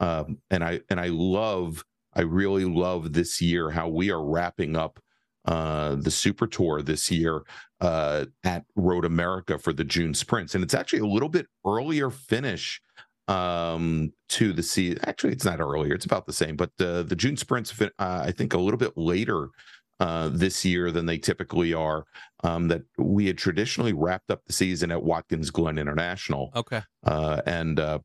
um 0.00 0.38
and 0.50 0.64
I 0.64 0.80
and 0.90 1.00
I 1.00 1.08
love 1.08 1.84
I 2.14 2.22
really 2.22 2.64
love 2.64 3.12
this 3.12 3.40
year 3.40 3.70
how 3.70 3.88
we 3.88 4.10
are 4.10 4.24
wrapping 4.24 4.74
up 4.74 4.98
uh, 5.44 5.94
the 5.94 6.10
Super 6.10 6.46
Tour 6.46 6.82
this 6.82 7.10
year 7.10 7.42
uh, 7.80 8.24
at 8.42 8.64
Road 8.74 9.04
America 9.04 9.58
for 9.58 9.72
the 9.72 9.84
June 9.84 10.12
sprints, 10.12 10.54
and 10.56 10.64
it's 10.64 10.74
actually 10.74 10.98
a 10.98 11.06
little 11.06 11.28
bit 11.28 11.46
earlier 11.64 12.10
finish 12.10 12.80
um 13.28 14.12
to 14.36 14.52
the 14.52 14.62
season 14.62 14.98
actually 15.04 15.32
it's 15.32 15.46
not 15.46 15.60
earlier 15.60 15.94
it's 15.94 16.04
about 16.04 16.26
the 16.26 16.32
same 16.32 16.56
but 16.56 16.70
the 16.76 17.02
the 17.08 17.16
june 17.16 17.36
sprints 17.36 17.72
uh, 17.80 17.88
i 17.98 18.30
think 18.30 18.52
a 18.52 18.58
little 18.58 18.76
bit 18.76 18.92
later 18.96 19.48
uh, 19.98 20.28
this 20.28 20.64
year 20.64 20.90
than 20.90 21.06
they 21.06 21.18
typically 21.18 21.72
are. 21.72 22.04
Um, 22.44 22.68
that 22.68 22.82
we 22.98 23.26
had 23.26 23.38
traditionally 23.38 23.94
wrapped 23.94 24.30
up 24.30 24.44
the 24.44 24.52
season 24.52 24.90
at 24.90 25.02
Watkins 25.02 25.50
Glen 25.50 25.78
International. 25.78 26.52
Okay. 26.54 26.82
Uh, 27.04 27.40
and, 27.46 27.80
uh, 27.80 27.98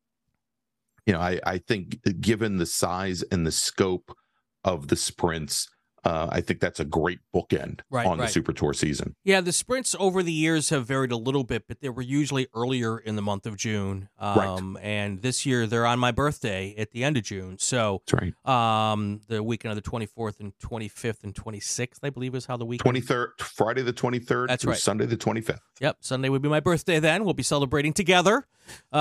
you 1.05 1.13
know, 1.13 1.19
I, 1.19 1.39
I 1.45 1.57
think 1.57 2.00
given 2.21 2.57
the 2.57 2.65
size 2.65 3.23
and 3.23 3.45
the 3.45 3.51
scope 3.51 4.15
of 4.63 4.88
the 4.88 4.95
sprints, 4.95 5.69
uh, 6.03 6.27
I 6.31 6.41
think 6.41 6.60
that's 6.60 6.79
a 6.79 6.86
great 6.86 7.20
bookend 7.34 7.81
right, 7.89 8.05
on 8.05 8.17
right. 8.17 8.25
the 8.25 8.31
Super 8.31 8.53
Tour 8.53 8.74
season. 8.74 9.15
Yeah, 9.24 9.41
the 9.41 9.51
sprints 9.51 9.96
over 10.00 10.24
the 10.24 10.31
years 10.31 10.70
have 10.70 10.86
varied 10.86 11.12
a 11.12 11.17
little 11.17 11.43
bit, 11.43 11.67
but 11.67 11.81
they 11.81 11.89
were 11.89 12.01
usually 12.01 12.48
earlier 12.55 12.98
in 12.98 13.15
the 13.15 13.22
month 13.22 13.46
of 13.46 13.55
June. 13.55 14.10
Um, 14.17 14.75
right. 14.75 14.84
And 14.84 15.22
this 15.22 15.46
year 15.46 15.67
they're 15.67 15.86
on 15.86 16.00
my 16.00 16.12
birthday 16.12 16.74
at 16.77 16.91
the 16.91 17.03
end 17.03 17.17
of 17.17 17.24
June. 17.24 17.60
So 17.60 18.01
that's 18.08 18.34
right. 18.46 18.91
Um, 18.91 19.22
the 19.27 19.43
weekend 19.43 19.77
of 19.77 19.84
the 19.84 19.89
24th 19.89 20.39
and 20.39 20.53
25th 20.60 21.24
and 21.24 21.36
26th, 21.36 22.00
I 22.03 22.10
believe, 22.10 22.34
is 22.36 22.46
how 22.46 22.58
the 22.58 22.65
weekend. 22.65 22.96
23rd, 22.96 23.39
Friday 23.39 23.84
the 23.84 23.93
23rd. 23.93 24.48
That's 24.48 24.65
right. 24.65 24.77
Sunday 24.77 25.05
the 25.05 25.17
25th. 25.17 25.60
Yep, 25.79 25.98
Sunday 26.01 26.29
would 26.29 26.41
be 26.41 26.50
my 26.50 26.60
birthday. 26.60 27.00
Then 27.00 27.24
we'll 27.25 27.34
be 27.34 27.43
celebrating 27.43 27.93
together, 27.93 28.48
uh, 28.91 28.97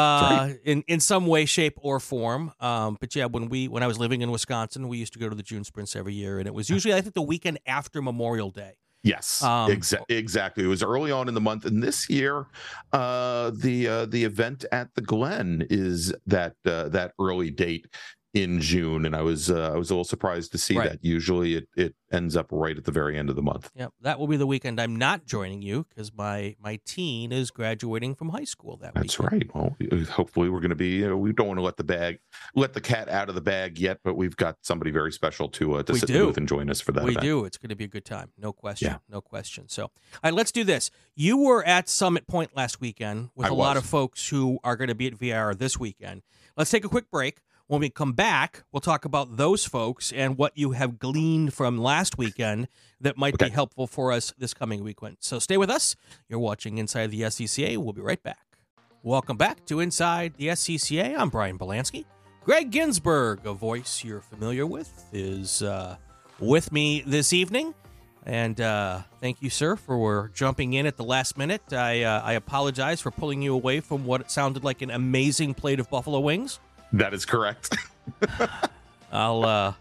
right. 0.48 0.58
in 0.64 0.82
in 0.86 1.00
some 1.00 1.26
way, 1.26 1.44
shape, 1.44 1.78
or 1.82 2.00
form. 2.00 2.52
Um, 2.60 2.96
but 3.00 3.14
yeah, 3.14 3.26
when 3.26 3.48
we 3.48 3.68
when 3.68 3.82
I 3.82 3.86
was 3.86 3.98
living 3.98 4.22
in 4.22 4.30
Wisconsin, 4.30 4.88
we 4.88 4.98
used 4.98 5.12
to 5.14 5.18
go 5.18 5.28
to 5.28 5.34
the 5.34 5.42
June 5.42 5.64
sprints 5.64 5.96
every 5.96 6.14
year, 6.14 6.38
and 6.38 6.46
it 6.46 6.54
was 6.54 6.70
usually 6.70 6.94
I 6.94 7.00
think 7.00 7.14
the 7.14 7.22
weekend 7.22 7.58
after 7.66 8.02
Memorial 8.02 8.50
Day. 8.50 8.74
Yes, 9.02 9.42
um, 9.42 9.70
exa- 9.70 10.04
exactly. 10.10 10.62
It 10.62 10.66
was 10.66 10.82
early 10.82 11.10
on 11.10 11.26
in 11.26 11.32
the 11.32 11.40
month, 11.40 11.64
and 11.64 11.82
this 11.82 12.10
year, 12.10 12.46
uh, 12.92 13.50
the 13.54 13.88
uh, 13.88 14.06
the 14.06 14.24
event 14.24 14.66
at 14.72 14.94
the 14.94 15.00
Glen 15.00 15.66
is 15.70 16.12
that 16.26 16.54
uh, 16.66 16.88
that 16.90 17.12
early 17.18 17.50
date 17.50 17.86
in 18.32 18.60
June, 18.60 19.06
and 19.06 19.16
I 19.16 19.22
was 19.22 19.50
uh, 19.50 19.72
I 19.72 19.76
was 19.76 19.90
a 19.90 19.94
little 19.94 20.04
surprised 20.04 20.52
to 20.52 20.58
see 20.58 20.76
right. 20.76 20.90
that. 20.90 21.04
Usually, 21.04 21.56
it 21.56 21.68
it 21.76 21.94
ends 22.12 22.36
up 22.36 22.46
right 22.50 22.76
at 22.76 22.84
the 22.84 22.92
very 22.92 23.18
end 23.18 23.28
of 23.28 23.36
the 23.36 23.42
month. 23.42 23.70
Yep, 23.74 23.92
that 24.02 24.18
will 24.18 24.28
be 24.28 24.36
the 24.36 24.46
weekend 24.46 24.80
I'm 24.80 24.96
not 24.96 25.26
joining 25.26 25.62
you 25.62 25.86
because 25.88 26.12
my 26.14 26.54
my 26.60 26.78
teen 26.84 27.32
is 27.32 27.50
graduating 27.50 28.14
from 28.14 28.28
high 28.28 28.44
school 28.44 28.76
that 28.78 28.94
That's 28.94 29.18
weekend. 29.18 29.50
right. 29.54 29.80
Well, 29.90 30.04
hopefully, 30.04 30.48
we're 30.48 30.60
going 30.60 30.70
to 30.70 30.76
be. 30.76 30.90
You 30.90 31.08
know, 31.08 31.16
we 31.16 31.32
don't 31.32 31.48
want 31.48 31.58
to 31.58 31.62
let 31.62 31.76
the 31.76 31.84
bag 31.84 32.20
let 32.54 32.72
the 32.72 32.80
cat 32.80 33.08
out 33.08 33.28
of 33.28 33.34
the 33.34 33.40
bag 33.40 33.78
yet, 33.78 33.98
but 34.04 34.14
we've 34.16 34.36
got 34.36 34.58
somebody 34.62 34.92
very 34.92 35.12
special 35.12 35.48
to 35.48 35.74
uh, 35.74 35.82
to 35.82 35.92
we 35.92 35.98
sit 35.98 36.06
do. 36.06 36.28
with 36.28 36.36
and 36.36 36.46
join 36.46 36.70
us 36.70 36.80
for 36.80 36.92
that. 36.92 37.02
We 37.02 37.12
event. 37.12 37.24
do. 37.24 37.44
It's 37.44 37.58
going 37.58 37.70
to 37.70 37.76
be 37.76 37.84
a 37.84 37.88
good 37.88 38.04
time, 38.04 38.30
no 38.38 38.52
question. 38.52 38.90
Yeah. 38.90 38.98
No 39.08 39.20
question. 39.20 39.68
So, 39.68 39.84
all 39.84 39.90
right, 40.22 40.34
let's 40.34 40.52
do 40.52 40.62
this. 40.62 40.90
You 41.16 41.36
were 41.38 41.64
at 41.64 41.88
Summit 41.88 42.28
Point 42.28 42.56
last 42.56 42.80
weekend 42.80 43.30
with 43.34 43.48
I 43.48 43.50
a 43.50 43.54
lot 43.54 43.76
of 43.76 43.84
folks 43.84 44.28
who 44.28 44.60
are 44.62 44.76
going 44.76 44.88
to 44.88 44.94
be 44.94 45.08
at 45.08 45.14
VIR 45.14 45.54
this 45.54 45.78
weekend. 45.78 46.22
Let's 46.56 46.70
take 46.70 46.84
a 46.84 46.88
quick 46.88 47.10
break. 47.10 47.38
When 47.70 47.82
we 47.82 47.88
come 47.88 48.14
back, 48.14 48.64
we'll 48.72 48.80
talk 48.80 49.04
about 49.04 49.36
those 49.36 49.64
folks 49.64 50.10
and 50.10 50.36
what 50.36 50.58
you 50.58 50.72
have 50.72 50.98
gleaned 50.98 51.54
from 51.54 51.78
last 51.78 52.18
weekend 52.18 52.66
that 53.00 53.16
might 53.16 53.38
be 53.38 53.48
helpful 53.48 53.86
for 53.86 54.10
us 54.10 54.34
this 54.36 54.52
coming 54.52 54.82
weekend. 54.82 55.18
So 55.20 55.38
stay 55.38 55.56
with 55.56 55.70
us. 55.70 55.94
You're 56.28 56.40
watching 56.40 56.78
Inside 56.78 57.12
the 57.12 57.20
SCCA. 57.20 57.76
We'll 57.76 57.92
be 57.92 58.00
right 58.00 58.20
back. 58.24 58.40
Welcome 59.04 59.36
back 59.36 59.64
to 59.66 59.78
Inside 59.78 60.34
the 60.36 60.48
SCCA. 60.48 61.16
I'm 61.16 61.28
Brian 61.28 61.60
Belansky. 61.60 62.06
Gregg 62.42 62.72
Ginsberg, 62.72 63.46
a 63.46 63.52
voice 63.52 64.02
you're 64.02 64.20
familiar 64.20 64.66
with, 64.66 65.04
is 65.12 65.62
uh, 65.62 65.96
with 66.40 66.72
me 66.72 67.04
this 67.06 67.32
evening. 67.32 67.72
And 68.26 68.60
uh, 68.60 69.02
thank 69.20 69.42
you, 69.42 69.48
sir, 69.48 69.76
for 69.76 70.32
jumping 70.34 70.72
in 70.72 70.86
at 70.86 70.96
the 70.96 71.04
last 71.04 71.38
minute. 71.38 71.72
I, 71.72 72.02
uh, 72.02 72.20
I 72.22 72.32
apologize 72.32 73.00
for 73.00 73.12
pulling 73.12 73.42
you 73.42 73.54
away 73.54 73.78
from 73.78 74.04
what 74.04 74.28
sounded 74.28 74.64
like 74.64 74.82
an 74.82 74.90
amazing 74.90 75.54
plate 75.54 75.78
of 75.78 75.88
buffalo 75.88 76.18
wings. 76.18 76.58
That 76.92 77.14
is 77.14 77.24
correct. 77.24 77.76
I'll 79.12 79.44
uh, 79.44 79.72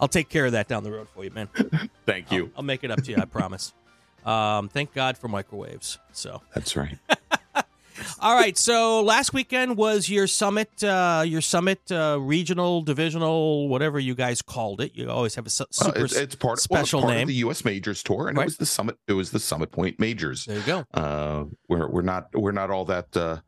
I'll 0.00 0.08
take 0.08 0.28
care 0.28 0.46
of 0.46 0.52
that 0.52 0.68
down 0.68 0.84
the 0.84 0.90
road 0.92 1.08
for 1.14 1.24
you, 1.24 1.30
man. 1.30 1.48
Thank 2.06 2.32
you. 2.32 2.44
I'll, 2.46 2.50
I'll 2.58 2.62
make 2.64 2.84
it 2.84 2.90
up 2.90 3.02
to 3.04 3.10
you. 3.10 3.16
I 3.18 3.24
promise. 3.24 3.72
Um, 4.24 4.68
thank 4.68 4.94
God 4.94 5.18
for 5.18 5.26
microwaves. 5.26 5.98
So, 6.12 6.42
That's 6.54 6.76
right. 6.76 6.96
all 8.20 8.36
right. 8.36 8.56
So 8.56 9.02
last 9.02 9.32
weekend 9.34 9.76
was 9.76 10.08
your 10.08 10.28
summit, 10.28 10.70
uh, 10.84 11.24
your 11.26 11.40
summit 11.40 11.80
uh, 11.90 12.18
regional, 12.20 12.82
divisional, 12.82 13.66
whatever 13.68 13.98
you 13.98 14.14
guys 14.14 14.40
called 14.40 14.80
it. 14.80 14.92
You 14.94 15.10
always 15.10 15.34
have 15.34 15.46
a 15.46 15.50
su- 15.50 15.64
super 15.72 16.04
it's, 16.04 16.14
it's 16.14 16.36
part, 16.36 16.60
special 16.60 17.00
well, 17.00 17.08
it's 17.08 17.14
part 17.14 17.16
name. 17.16 17.22
of 17.24 17.28
the 17.30 17.34
U.S. 17.34 17.64
Majors 17.64 18.04
tour, 18.04 18.28
and 18.28 18.38
Right. 18.38 18.44
it 18.44 18.46
was 18.46 18.56
the 18.58 18.66
summit. 18.66 18.96
It 19.08 19.14
was 19.14 19.32
the 19.32 19.40
Summit 19.40 19.72
Point 19.72 19.98
Majors. 19.98 20.44
there 20.44 20.58
you 20.58 20.62
go. 20.66 20.84
Uh, 20.94 21.46
we're 21.68 21.88
we're 21.88 22.02
not 22.02 22.28
we're 22.32 22.52
not 22.52 22.70
all 22.70 22.84
that 22.84 23.16
uh, 23.16 23.38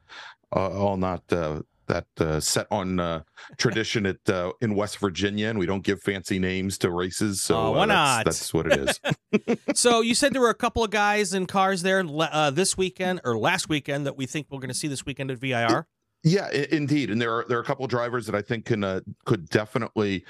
uh, 0.52 0.70
all 0.76 0.96
not 0.96 1.22
uh, 1.32 1.60
that 1.86 2.06
uh, 2.18 2.40
set 2.40 2.66
on 2.70 2.98
uh, 3.00 3.22
tradition 3.56 4.06
at 4.06 4.16
uh, 4.28 4.52
in 4.60 4.74
West 4.74 4.98
Virginia, 4.98 5.48
and 5.48 5.58
we 5.58 5.66
don't 5.66 5.84
give 5.84 6.00
fancy 6.02 6.38
names 6.38 6.78
to 6.78 6.90
races. 6.90 7.42
So 7.42 7.56
Oh, 7.56 7.66
uh, 7.66 7.70
why 7.72 7.86
that's, 7.86 7.88
not? 7.88 8.24
That's 8.24 8.54
what 8.54 8.66
it 8.72 8.78
is. 8.88 9.58
so 9.74 10.00
you 10.00 10.14
said 10.14 10.32
there 10.32 10.40
were 10.42 10.50
a 10.50 10.54
couple 10.54 10.82
of 10.84 10.90
guys 10.90 11.34
in 11.34 11.46
cars 11.46 11.82
there 11.82 12.04
uh, 12.08 12.50
this 12.50 12.76
weekend 12.76 13.20
or 13.24 13.36
last 13.38 13.68
weekend 13.68 14.06
that 14.06 14.16
we 14.16 14.26
think 14.26 14.46
we're 14.50 14.58
going 14.60 14.68
to 14.68 14.74
see 14.74 14.88
this 14.88 15.04
weekend 15.06 15.30
at 15.30 15.38
VIR. 15.38 15.86
Yeah, 16.26 16.48
I- 16.50 16.68
indeed, 16.70 17.10
and 17.10 17.20
there 17.20 17.30
are 17.32 17.44
there 17.48 17.58
are 17.58 17.60
a 17.60 17.64
couple 17.64 17.84
of 17.84 17.90
drivers 17.90 18.24
that 18.26 18.34
I 18.34 18.40
think 18.40 18.64
can 18.64 18.82
uh, 18.82 19.00
could 19.26 19.48
definitely 19.50 20.24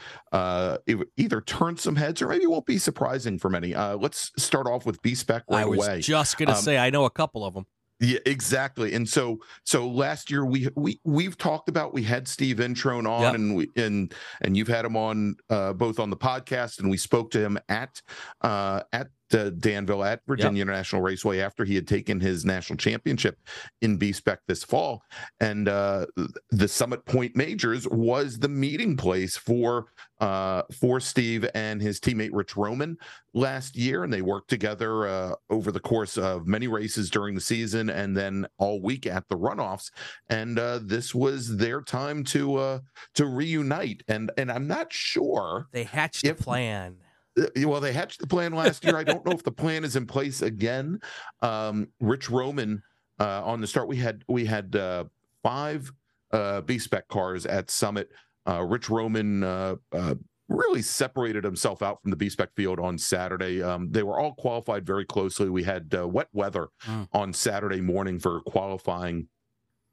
either 1.17 1.41
turn 1.41 1.77
some 1.77 1.97
heads 1.97 2.21
or 2.23 2.29
maybe 2.29 2.47
won't 2.47 2.67
be 2.67 2.79
surprising 2.79 3.39
for 3.39 3.49
many. 3.49 3.75
Uh, 3.75 3.97
let's 3.97 4.33
start 4.37 4.67
off 4.67 4.87
with 4.87 5.01
B 5.03 5.15
Spec 5.15 5.45
right 5.49 5.63
I 5.63 5.65
was 5.67 5.79
away. 5.87 6.01
just 6.01 6.37
going 6.37 6.49
to 6.49 6.57
Um, 6.57 6.61
say 6.63 6.79
I 6.79 6.91
know 6.91 7.05
a 7.05 7.11
couple 7.11 7.45
of 7.45 7.55
them. 7.55 7.67
Yeah, 8.05 8.19
exactly. 8.27 8.93
And 8.95 9.09
so 9.09 9.39
so 9.65 9.89
last 9.89 10.31
year 10.31 10.45
we 10.45 10.69
we 10.77 11.01
we've 11.05 11.39
talked 11.39 11.69
about 11.69 11.95
we 11.95 12.03
had 12.03 12.29
Steve 12.29 12.57
Introne 12.57 13.09
on 13.09 13.23
Yep. 13.23 13.35
and 13.35 13.57
we 13.57 13.71
and 13.77 14.13
and 14.43 14.57
you've 14.57 14.69
had 14.69 14.85
him 14.85 14.97
on 14.97 15.37
uh 15.49 15.73
both 15.73 15.99
on 15.99 16.11
the 16.11 16.17
podcast 16.17 16.81
and 16.81 16.91
we 16.91 16.97
spoke 16.99 17.31
to 17.31 17.41
him 17.41 17.59
at 17.69 18.03
uh 18.43 18.83
at 18.93 19.09
uh, 19.35 19.51
Danville 19.51 20.05
at 20.05 20.21
Virginia 20.27 20.63
International 20.63 21.03
Raceway 21.03 21.41
after 21.41 21.65
he 21.65 21.75
had 21.75 21.87
taken 21.89 22.21
his 22.21 22.45
national 22.45 22.77
championship 22.77 23.39
in 23.83 23.97
B 23.97 24.13
Spec 24.13 24.41
this 24.47 24.63
fall. 24.65 25.03
And 25.41 25.69
uh 25.69 26.07
the 26.51 26.69
Summit 26.69 27.05
Point 27.05 27.37
Majors 27.37 27.87
was 27.89 28.39
the 28.39 28.49
meeting 28.49 28.97
place 28.97 29.37
for 29.37 29.87
uh 30.21 30.63
for 30.81 31.01
Steve 31.01 31.45
and 31.55 31.83
his 31.83 32.01
teammate 32.01 32.31
Rich 32.33 32.57
Roman 32.57 32.97
last 33.35 33.77
year 33.77 34.05
and 34.05 34.13
they 34.13 34.23
worked 34.23 34.49
together 34.49 35.09
uh, 35.09 35.35
over 35.51 35.73
the 35.73 35.81
course 35.81 36.17
of 36.17 36.47
many 36.47 36.69
races 36.69 37.11
during 37.11 37.35
the 37.35 37.41
season 37.41 37.91
and 37.91 38.17
then 38.17 38.47
all 38.59 38.81
week 38.81 39.07
at 39.07 39.29
the 39.29 39.37
runoffs 39.37 39.91
and 40.29 40.57
uh, 40.59 40.79
this 40.85 41.13
was 41.15 41.57
their 41.57 41.81
time 41.83 42.23
to 42.23 42.55
uh, 42.57 42.79
to 43.15 43.27
reunite 43.27 44.03
and 44.07 44.31
and 44.37 44.53
I'm 44.53 44.69
not 44.69 44.93
sure 44.93 45.67
They 45.73 45.83
hatched 45.85 46.25
if- 46.25 46.41
a 46.41 46.43
plan. 46.43 46.97
Uh, 47.39 47.47
well 47.69 47.81
they 47.81 47.93
hatched 47.93 48.21
the 48.21 48.27
plan 48.27 48.53
last 48.53 48.85
year 48.85 48.97
I 48.97 49.05
don't 49.05 49.25
know 49.27 49.33
if 49.33 49.43
the 49.43 49.53
plan 49.53 49.85
is 49.85 49.97
in 49.97 50.07
place 50.07 50.43
again 50.43 51.01
um, 51.43 51.89
Rich 52.01 52.31
Roman 52.31 52.83
uh, 53.21 53.43
on 53.45 53.61
the 53.61 53.67
start 53.67 53.89
we 53.89 53.97
had 53.97 54.23
we 54.29 54.45
had 54.45 54.75
uh, 54.77 55.05
five 55.43 55.93
uh, 56.33 56.61
B 56.63 56.79
spec 56.79 57.09
cars 57.09 57.47
at 57.47 57.71
Summit 57.71 58.11
uh, 58.49 58.63
Rich 58.63 58.91
Roman 58.91 59.43
uh, 59.43 59.77
uh, 59.93 60.15
really 60.49 60.83
separated 60.83 61.43
himself 61.45 61.81
out 61.83 62.03
from 62.03 62.11
the 62.11 62.17
B 62.17 62.29
spec 62.29 62.51
field 62.55 62.79
on 62.79 62.99
Saturday. 62.99 63.63
Um, 63.63 63.91
they 63.91 64.03
were 64.03 64.21
all 64.21 64.35
qualified 64.35 64.85
very 64.85 65.07
closely. 65.07 65.49
We 65.49 65.63
had 65.63 65.95
uh, 65.99 66.07
wet 66.07 66.29
weather 66.35 66.69
Mm. 66.87 67.09
on 67.13 67.33
Saturday 67.33 67.81
morning 67.81 68.19
for 68.19 68.41
qualifying. 68.43 69.29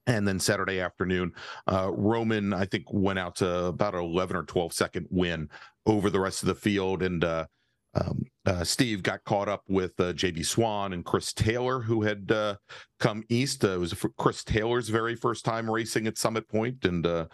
And 0.08 0.28
then 0.28 0.40
Saturday 0.40 0.82
afternoon, 0.82 1.32
uh, 1.72 1.92
Roman, 1.94 2.54
I 2.54 2.66
think, 2.66 2.86
went 2.92 3.20
out 3.20 3.36
to 3.38 3.66
about 3.66 3.94
an 3.96 4.02
11 4.02 4.36
or 4.36 4.44
12 4.44 4.74
second 4.74 5.08
win 5.10 5.48
over 5.86 6.10
the 6.10 6.20
rest 6.20 6.44
of 6.44 6.48
the 6.48 6.56
field. 6.56 7.02
And 7.04 7.24
uh, 7.24 7.46
um, 7.94 8.24
uh, 8.46 8.64
Steve 8.64 9.04
got 9.04 9.24
caught 9.26 9.50
up 9.50 9.64
with 9.68 9.92
uh, 10.00 10.14
JB 10.14 10.46
Swan 10.46 10.94
and 10.94 11.04
Chris 11.04 11.34
Taylor, 11.34 11.82
who 11.82 12.04
had 12.04 12.32
uh, 12.32 12.56
come 13.00 13.24
east. 13.30 13.66
Uh, 13.66 13.72
it 13.72 13.80
was 13.80 13.94
Chris 14.18 14.44
Taylor's 14.44 14.88
very 14.90 15.14
first 15.16 15.44
time 15.44 15.70
racing 15.70 16.08
at 16.08 16.18
Summit 16.18 16.48
Point, 16.48 16.86
and 16.86 17.06
uh, 17.06 17.26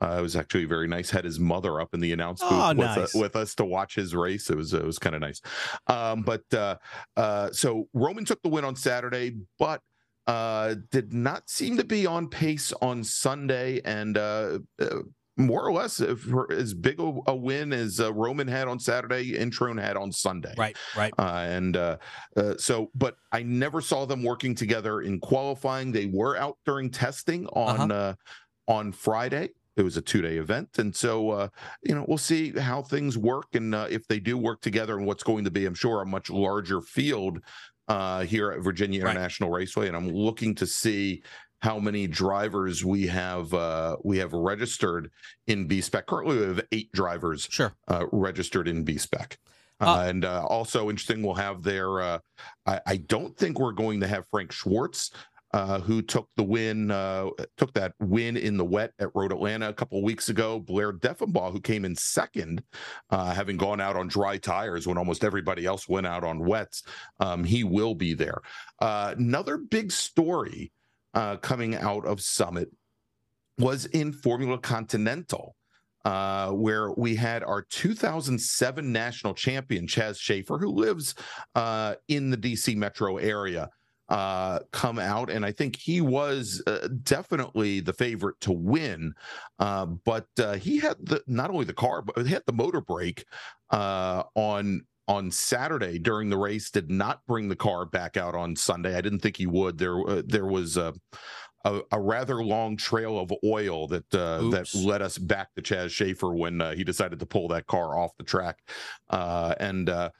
uh, 0.00 0.16
it 0.18 0.22
was 0.22 0.36
actually 0.36 0.66
very 0.66 0.86
nice. 0.86 1.10
Had 1.10 1.24
his 1.24 1.40
mother 1.40 1.80
up 1.80 1.94
in 1.94 2.00
the 2.00 2.12
announce 2.12 2.40
booth 2.40 2.50
Oh, 2.52 2.68
with, 2.68 2.78
nice. 2.78 3.14
with 3.14 3.34
us 3.36 3.54
to 3.56 3.64
watch 3.64 3.94
his 3.96 4.14
race. 4.14 4.48
It 4.50 4.56
was 4.56 4.72
it 4.72 4.84
was 4.84 4.98
kind 5.00 5.16
of 5.16 5.20
nice. 5.20 5.40
Um, 5.88 6.22
but 6.22 6.42
uh, 6.54 6.76
uh, 7.16 7.50
so 7.50 7.88
Roman 7.92 8.24
took 8.24 8.40
the 8.42 8.48
win 8.48 8.64
on 8.64 8.76
Saturday, 8.76 9.34
but 9.58 9.80
uh, 10.28 10.76
did 10.90 11.12
not 11.12 11.50
seem 11.50 11.76
to 11.76 11.84
be 11.84 12.06
on 12.06 12.28
pace 12.28 12.72
on 12.80 13.02
Sunday, 13.04 13.80
and 13.84 14.16
uh, 14.16 14.60
uh, 14.80 15.00
more 15.36 15.66
or 15.66 15.72
less 15.72 16.00
if, 16.00 16.20
for 16.20 16.50
as 16.52 16.74
big 16.74 17.00
a, 17.00 17.12
a 17.26 17.34
win 17.34 17.72
as 17.72 18.00
uh, 18.00 18.12
Roman 18.12 18.46
had 18.46 18.68
on 18.68 18.78
Saturday, 18.78 19.36
and 19.36 19.52
Introne 19.52 19.82
had 19.82 19.96
on 19.96 20.12
Sunday. 20.12 20.54
Right, 20.56 20.76
right. 20.96 21.12
Uh, 21.18 21.44
and 21.48 21.76
uh, 21.76 21.96
uh, 22.36 22.54
so, 22.56 22.90
but 22.94 23.16
I 23.32 23.42
never 23.42 23.80
saw 23.80 24.04
them 24.06 24.22
working 24.22 24.54
together 24.54 25.02
in 25.02 25.20
qualifying. 25.20 25.92
They 25.92 26.06
were 26.06 26.36
out 26.36 26.58
during 26.64 26.90
testing 26.90 27.46
on 27.48 27.90
uh 27.90 28.14
on 28.66 28.92
Friday. 28.92 29.50
it 29.76 29.82
was 29.82 29.96
a 29.96 30.02
two 30.02 30.22
day 30.22 30.36
event, 30.36 30.78
and 30.78 30.94
so 30.94 31.30
uh, 31.30 31.48
you 31.82 31.94
know 31.94 32.04
we'll 32.06 32.18
see 32.18 32.50
how 32.58 32.82
things 32.82 33.18
work 33.18 33.54
and 33.54 33.74
uh, 33.74 33.86
if 33.90 34.06
they 34.06 34.20
do 34.20 34.38
work 34.38 34.60
together 34.60 34.96
and 34.96 35.06
what's 35.06 35.22
going 35.22 35.44
to 35.44 35.50
be, 35.50 35.66
I'm 35.66 35.74
sure, 35.74 36.02
a 36.02 36.06
much 36.06 36.30
larger 36.30 36.80
field 36.80 37.40
uh, 37.88 38.22
here 38.22 38.52
at 38.52 38.62
Virginia 38.62 39.00
International 39.00 39.50
right. 39.50 39.58
Raceway, 39.58 39.88
and 39.88 39.96
I'm 39.96 40.08
looking 40.08 40.54
to 40.56 40.66
see 40.66 41.22
how 41.64 41.78
many 41.78 42.06
drivers 42.06 42.84
we 42.84 43.06
have 43.06 43.54
uh, 43.54 43.96
we 44.04 44.18
have 44.18 44.34
registered 44.34 45.10
in 45.46 45.66
B 45.66 45.80
spec. 45.80 46.06
Currently, 46.06 46.36
we 46.36 46.42
have 46.42 46.66
eight 46.72 46.92
drivers 46.92 47.48
sure. 47.50 47.74
uh, 47.88 48.04
registered 48.12 48.68
in 48.68 48.84
B 48.84 48.98
spec. 48.98 49.38
Uh, 49.80 49.84
uh, 49.84 50.04
and 50.06 50.24
uh, 50.26 50.44
also 50.46 50.90
interesting, 50.90 51.22
we'll 51.22 51.34
have 51.34 51.62
their. 51.62 52.02
Uh, 52.02 52.18
I, 52.66 52.80
I, 52.86 52.96
don't 52.98 53.34
think 53.36 53.58
we're 53.58 53.72
going 53.72 54.00
to 54.00 54.06
have 54.06 54.28
Frank 54.30 54.52
Schwartz, 54.52 55.10
uh, 55.54 55.80
who 55.80 56.02
took 56.02 56.28
the 56.36 56.42
win, 56.42 56.90
uh, 56.90 57.30
took 57.56 57.72
that 57.72 57.94
win 57.98 58.36
in 58.36 58.58
the 58.58 58.64
wet 58.64 58.92
at 58.98 59.08
Road 59.14 59.32
Atlanta 59.32 59.70
a 59.70 59.74
couple 59.74 59.96
of 59.96 60.04
weeks 60.04 60.28
ago. 60.28 60.60
Blair 60.60 60.92
Deffenbaugh, 60.92 61.50
who 61.50 61.60
came 61.60 61.86
in 61.86 61.96
second, 61.96 62.62
having 63.10 63.56
gone 63.56 63.80
out 63.80 63.96
on 63.96 64.06
dry 64.06 64.36
tires 64.36 64.86
when 64.86 64.98
almost 64.98 65.24
everybody 65.24 65.64
else 65.64 65.88
went 65.88 66.06
out 66.06 66.24
on 66.24 66.44
wets. 66.44 66.82
Um, 67.20 67.42
he 67.42 67.64
will 67.64 67.94
be 67.94 68.12
there. 68.12 68.42
another 68.80 69.56
big 69.56 69.90
story 69.90 70.70
coming 71.40 71.74
out 71.76 72.04
of 72.04 72.20
Summit 72.20 72.70
was 73.58 73.86
in 73.86 74.12
Formula 74.12 74.58
Continental 74.58 75.54
uh, 76.04 76.50
where 76.50 76.90
we 76.92 77.16
had 77.16 77.42
our 77.42 77.62
2007 77.62 78.92
national 78.92 79.34
champion, 79.34 79.86
Chaz 79.86 80.18
Schaefer, 80.18 80.58
who 80.58 80.68
lives 80.68 81.14
uh, 81.54 81.94
in 82.08 82.30
the 82.30 82.36
DC 82.36 82.76
metro 82.76 83.16
area, 83.16 83.70
uh, 84.10 84.58
come 84.70 84.98
out. 84.98 85.30
And 85.30 85.46
I 85.46 85.52
think 85.52 85.76
he 85.76 86.02
was 86.02 86.62
uh, 86.66 86.88
definitely 87.02 87.80
the 87.80 87.94
favorite 87.94 88.38
to 88.42 88.52
win. 88.52 89.14
Uh, 89.58 89.86
but 89.86 90.26
uh, 90.38 90.54
he 90.54 90.78
had 90.78 90.96
the, 91.00 91.22
not 91.26 91.50
only 91.50 91.64
the 91.64 91.72
car, 91.72 92.02
but 92.02 92.26
he 92.26 92.32
had 92.32 92.42
the 92.46 92.52
motor 92.52 92.82
brake 92.82 93.24
on 93.70 94.82
on 95.08 95.30
Saturday 95.30 95.98
during 95.98 96.30
the 96.30 96.38
race. 96.38 96.70
Did 96.70 96.90
not 96.90 97.20
bring 97.26 97.48
the 97.48 97.56
car 97.56 97.84
back 97.84 98.16
out 98.16 98.34
on 98.34 98.56
Sunday. 98.56 98.96
I 98.96 99.00
didn't 99.00 99.20
think 99.20 99.36
he 99.36 99.46
would. 99.46 99.78
There, 99.78 100.22
there 100.22 100.46
was 100.46 100.76
a, 100.76 100.94
a, 101.64 102.00
rather 102.00 102.42
long 102.44 102.76
trail 102.76 103.18
of 103.18 103.32
oil 103.42 103.88
that 103.88 104.14
uh, 104.14 104.50
that 104.50 104.74
led 104.74 105.02
us 105.02 105.16
back 105.18 105.54
to 105.54 105.62
Chaz 105.62 105.90
Schaefer 105.90 106.34
when 106.34 106.60
uh, 106.60 106.74
he 106.74 106.84
decided 106.84 107.18
to 107.20 107.26
pull 107.26 107.48
that 107.48 107.66
car 107.66 107.98
off 107.98 108.16
the 108.18 108.24
track, 108.24 108.58
uh, 109.10 109.54
and 109.58 109.88
uh, 109.88 110.10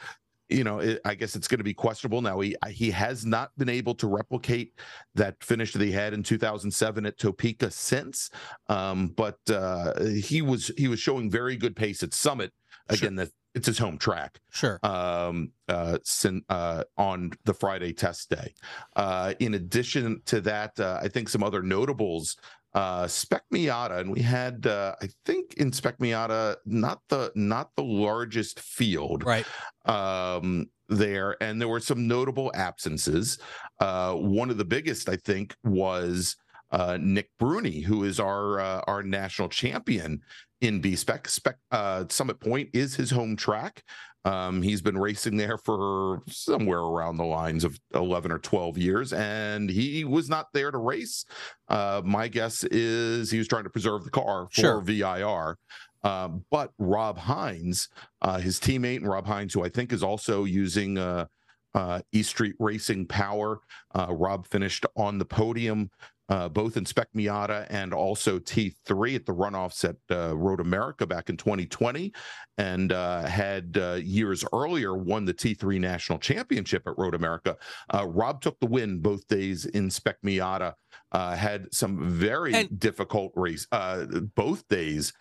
you 0.49 0.65
know 0.65 0.79
it, 0.79 1.01
I 1.05 1.15
guess 1.15 1.37
it's 1.37 1.49
going 1.49 1.59
to 1.59 1.65
be 1.65 1.75
questionable 1.75 2.23
now. 2.23 2.41
He 2.41 2.57
he 2.71 2.91
has 2.93 3.27
not 3.27 3.51
been 3.59 3.69
able 3.69 3.95
to 3.97 4.07
replicate 4.07 4.73
that 5.15 5.43
finish 5.43 5.73
that 5.75 5.83
he 5.83 5.93
had 5.93 6.15
in 6.15 6.23
2007 6.23 7.07
at 7.07 7.19
Topeka 7.19 7.71
since, 7.71 8.31
um, 8.69 9.09
but 9.09 9.39
uh, 9.51 10.03
he 10.03 10.41
was 10.41 10.71
he 10.79 10.89
was 10.89 10.99
showing 10.99 11.31
very 11.31 11.57
good 11.57 11.77
pace 11.77 12.03
at 12.03 12.15
Summit 12.15 12.53
again. 12.89 13.17
Sure. 13.17 13.27
That 13.27 13.33
it's 13.55 13.67
his 13.67 13.79
home 13.79 13.99
track. 13.99 14.41
Sure. 14.51 14.79
Um, 14.83 15.53
uh, 15.69 15.99
sin, 16.03 16.43
uh, 16.49 16.85
on 16.97 17.33
the 17.45 17.55
Friday 17.55 17.93
test 17.93 18.31
day. 18.31 18.53
Uh, 18.97 19.35
in 19.39 19.55
addition 19.55 20.21
to 20.27 20.41
that, 20.43 20.79
uh, 20.81 20.99
I 21.01 21.09
think 21.09 21.29
some 21.29 21.43
other 21.43 21.63
notables. 21.63 22.37
Uh, 22.75 23.07
Spec 23.07 23.45
Miata, 23.53 24.01
and 24.01 24.11
we 24.11 24.21
had, 24.21 24.67
uh, 24.67 24.97
I 25.01 25.09
think, 25.25 25.55
in 25.55 25.73
Spec 25.73 25.99
Miata, 25.99 26.57
not 26.67 27.03
the 27.09 27.31
not 27.37 27.71
the 27.77 27.85
largest 27.85 28.59
field, 28.59 29.25
right? 29.25 29.47
Um, 29.85 30.67
there, 30.89 31.41
and 31.41 31.61
there 31.61 31.69
were 31.69 31.79
some 31.79 32.09
notable 32.09 32.51
absences. 32.57 33.39
Uh, 33.79 34.15
one 34.15 34.51
of 34.51 34.59
the 34.59 34.65
biggest, 34.65 35.09
I 35.09 35.15
think, 35.15 35.55
was 35.63 36.37
uh, 36.73 36.99
Nick 37.01 37.31
Bruni, 37.39 37.81
who 37.81 38.03
is 38.03 38.19
our 38.19 38.59
uh, 38.59 38.81
our 38.89 39.05
national 39.05 39.49
champion 39.51 40.21
in 40.65 40.81
B 40.81 40.97
Spec. 40.97 41.29
Spec 41.29 41.57
uh, 41.71 42.05
Summit 42.09 42.41
Point 42.41 42.71
is 42.73 42.95
his 42.95 43.11
home 43.11 43.37
track. 43.37 43.83
Um, 44.25 44.63
he's 44.63 44.81
been 44.81 44.97
racing 44.97 45.37
there 45.37 45.59
for 45.59 46.23
somewhere 46.29 46.81
around 46.81 47.19
the 47.19 47.25
lines 47.25 47.63
of 47.63 47.79
11 47.95 48.33
or 48.33 48.39
12 48.39 48.79
years, 48.79 49.13
and 49.13 49.69
he 49.69 50.05
was 50.05 50.31
not 50.31 50.47
there 50.55 50.71
to 50.71 50.79
race. 50.79 51.27
Uh, 51.69 52.01
my 52.05 52.29
guess 52.29 52.65
is 52.65 53.31
he 53.31 53.37
was 53.37 53.49
trying 53.49 53.65
to 53.65 53.71
preserve 53.71 54.05
the 54.05 54.11
car 54.11 54.47
for 54.51 54.61
sure. 54.61 54.81
VIR. 54.81 55.59
Uh, 56.03 56.29
but 56.51 56.71
Rob 56.79 57.19
Hines, 57.19 57.89
uh, 58.23 58.39
his 58.39 58.59
teammate, 58.59 58.99
and 58.99 59.09
Rob 59.09 59.27
Hines, 59.27 59.53
who 59.53 59.65
I 59.65 59.69
think 59.69 59.93
is 59.93 60.03
also 60.03 60.45
using 60.45 60.97
uh, 60.97 61.27
uh, 61.75 62.01
East 62.13 62.31
Street 62.31 62.55
Racing 62.59 63.07
Power. 63.07 63.61
Uh, 63.95 64.07
Rob 64.11 64.47
finished 64.47 64.87
on 64.97 65.19
the 65.19 65.25
podium 65.25 65.91
uh, 66.29 66.49
both 66.49 66.77
in 66.77 66.87
Spec 66.87 67.09
Miata 67.15 67.67
and 67.71 67.93
also 67.93 68.39
T3 68.39 69.17
at 69.17 69.27
the 69.27 69.35
runoffs 69.35 69.85
at 69.85 69.97
uh, 70.11 70.37
Road 70.37 70.61
America 70.61 71.07
back 71.07 71.29
in 71.29 71.37
2020, 71.37 72.13
and 72.57 72.93
uh, 72.93 73.23
had 73.23 73.77
uh, 73.77 73.95
years 73.95 74.45
earlier 74.53 74.95
won 74.95 75.25
the 75.25 75.35
T3 75.35 75.81
National 75.81 76.19
Championship 76.19 76.87
at 76.87 76.97
Road 76.97 77.15
America. 77.15 77.57
Uh, 77.93 78.07
Rob 78.07 78.41
took 78.41 78.59
the 78.61 78.67
win 78.67 79.01
both 79.01 79.27
days 79.29 79.67
in 79.67 79.91
Spec 79.91 80.17
Miata. 80.25 80.75
Uh, 81.13 81.37
had 81.37 81.73
some 81.73 82.11
very 82.11 82.55
and- 82.55 82.81
difficult 82.81 83.33
race 83.37 83.67
both 84.35 84.67
days, 84.69 85.13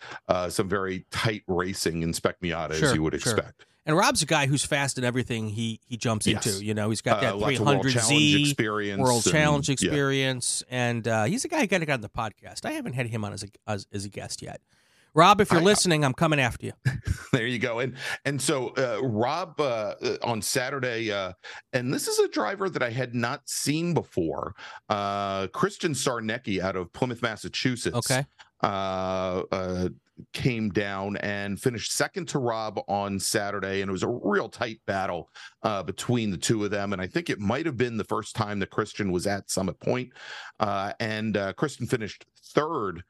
some 0.49 0.67
very 0.67 1.05
tight 1.11 1.43
racing 1.47 2.01
in 2.01 2.13
Spec 2.13 2.39
Miata, 2.41 2.73
sure, 2.73 2.89
as 2.89 2.95
you 2.95 3.03
would 3.03 3.19
sure. 3.21 3.53
And 3.85 3.97
Rob's 3.97 4.21
a 4.21 4.25
guy 4.25 4.47
who's 4.47 4.63
fast 4.63 4.97
in 4.97 5.03
everything 5.03 5.49
he 5.49 5.79
he 5.85 5.97
jumps 5.97 6.25
yes. 6.25 6.45
into. 6.45 6.63
You 6.63 6.73
know, 6.73 6.89
he's 6.89 7.01
got 7.01 7.21
that 7.21 7.35
uh, 7.35 7.37
300Z 7.37 8.41
experience, 8.41 9.01
World 9.01 9.25
and, 9.25 9.33
Challenge 9.33 9.69
experience, 9.69 10.63
yeah. 10.69 10.89
and 10.89 11.07
uh, 11.07 11.23
he's 11.25 11.43
a 11.43 11.49
guy 11.49 11.61
who 11.61 11.67
got 11.67 11.79
to 11.79 11.85
get 11.85 11.93
on 11.93 12.01
the 12.01 12.09
podcast. 12.09 12.65
I 12.65 12.71
haven't 12.71 12.93
had 12.93 13.07
him 13.07 13.25
on 13.25 13.33
as 13.33 13.43
a 13.43 13.47
as, 13.67 13.85
as 13.91 14.05
a 14.05 14.09
guest 14.09 14.41
yet. 14.41 14.61
Rob, 15.15 15.41
if 15.41 15.51
you're 15.51 15.61
I, 15.61 15.63
listening, 15.63 16.03
I'm 16.03 16.13
coming 16.13 16.39
after 16.39 16.67
you. 16.67 16.73
there 17.33 17.45
you 17.45 17.59
go. 17.59 17.79
And 17.79 17.95
and 18.25 18.41
so 18.41 18.69
uh, 18.69 18.99
Rob 19.03 19.59
uh, 19.59 19.95
uh, 20.01 20.17
on 20.23 20.41
Saturday, 20.41 21.11
uh, 21.11 21.33
and 21.71 21.93
this 21.93 22.07
is 22.07 22.17
a 22.19 22.27
driver 22.27 22.69
that 22.69 22.81
I 22.81 22.89
had 22.89 23.13
not 23.13 23.47
seen 23.47 23.93
before. 23.93 24.55
Uh, 24.89 25.47
Christian 25.47 25.93
Sarnecki 25.93 26.59
out 26.59 26.75
of 26.75 26.91
Plymouth, 26.93 27.21
Massachusetts. 27.21 27.95
Okay. 27.95 28.25
Came 30.33 30.69
down 30.69 31.17
and 31.17 31.59
finished 31.59 31.91
second 31.91 32.27
to 32.29 32.39
Rob 32.39 32.79
on 32.87 33.19
Saturday, 33.19 33.81
and 33.81 33.89
it 33.89 33.91
was 33.91 34.03
a 34.03 34.07
real 34.07 34.47
tight 34.47 34.79
battle 34.85 35.29
uh, 35.63 35.81
between 35.81 36.29
the 36.29 36.37
two 36.37 36.63
of 36.63 36.71
them. 36.71 36.93
And 36.93 37.01
I 37.01 37.07
think 37.07 37.29
it 37.29 37.39
might 37.39 37.65
have 37.65 37.77
been 37.77 37.97
the 37.97 38.03
first 38.03 38.35
time 38.35 38.59
that 38.59 38.69
Christian 38.69 39.11
was 39.11 39.25
at 39.25 39.49
Summit 39.49 39.79
Point. 39.79 40.11
Uh, 40.59 40.93
and 40.99 41.35
uh, 41.35 41.53
Christian 41.53 41.87
finished 41.87 42.25
third 42.53 43.03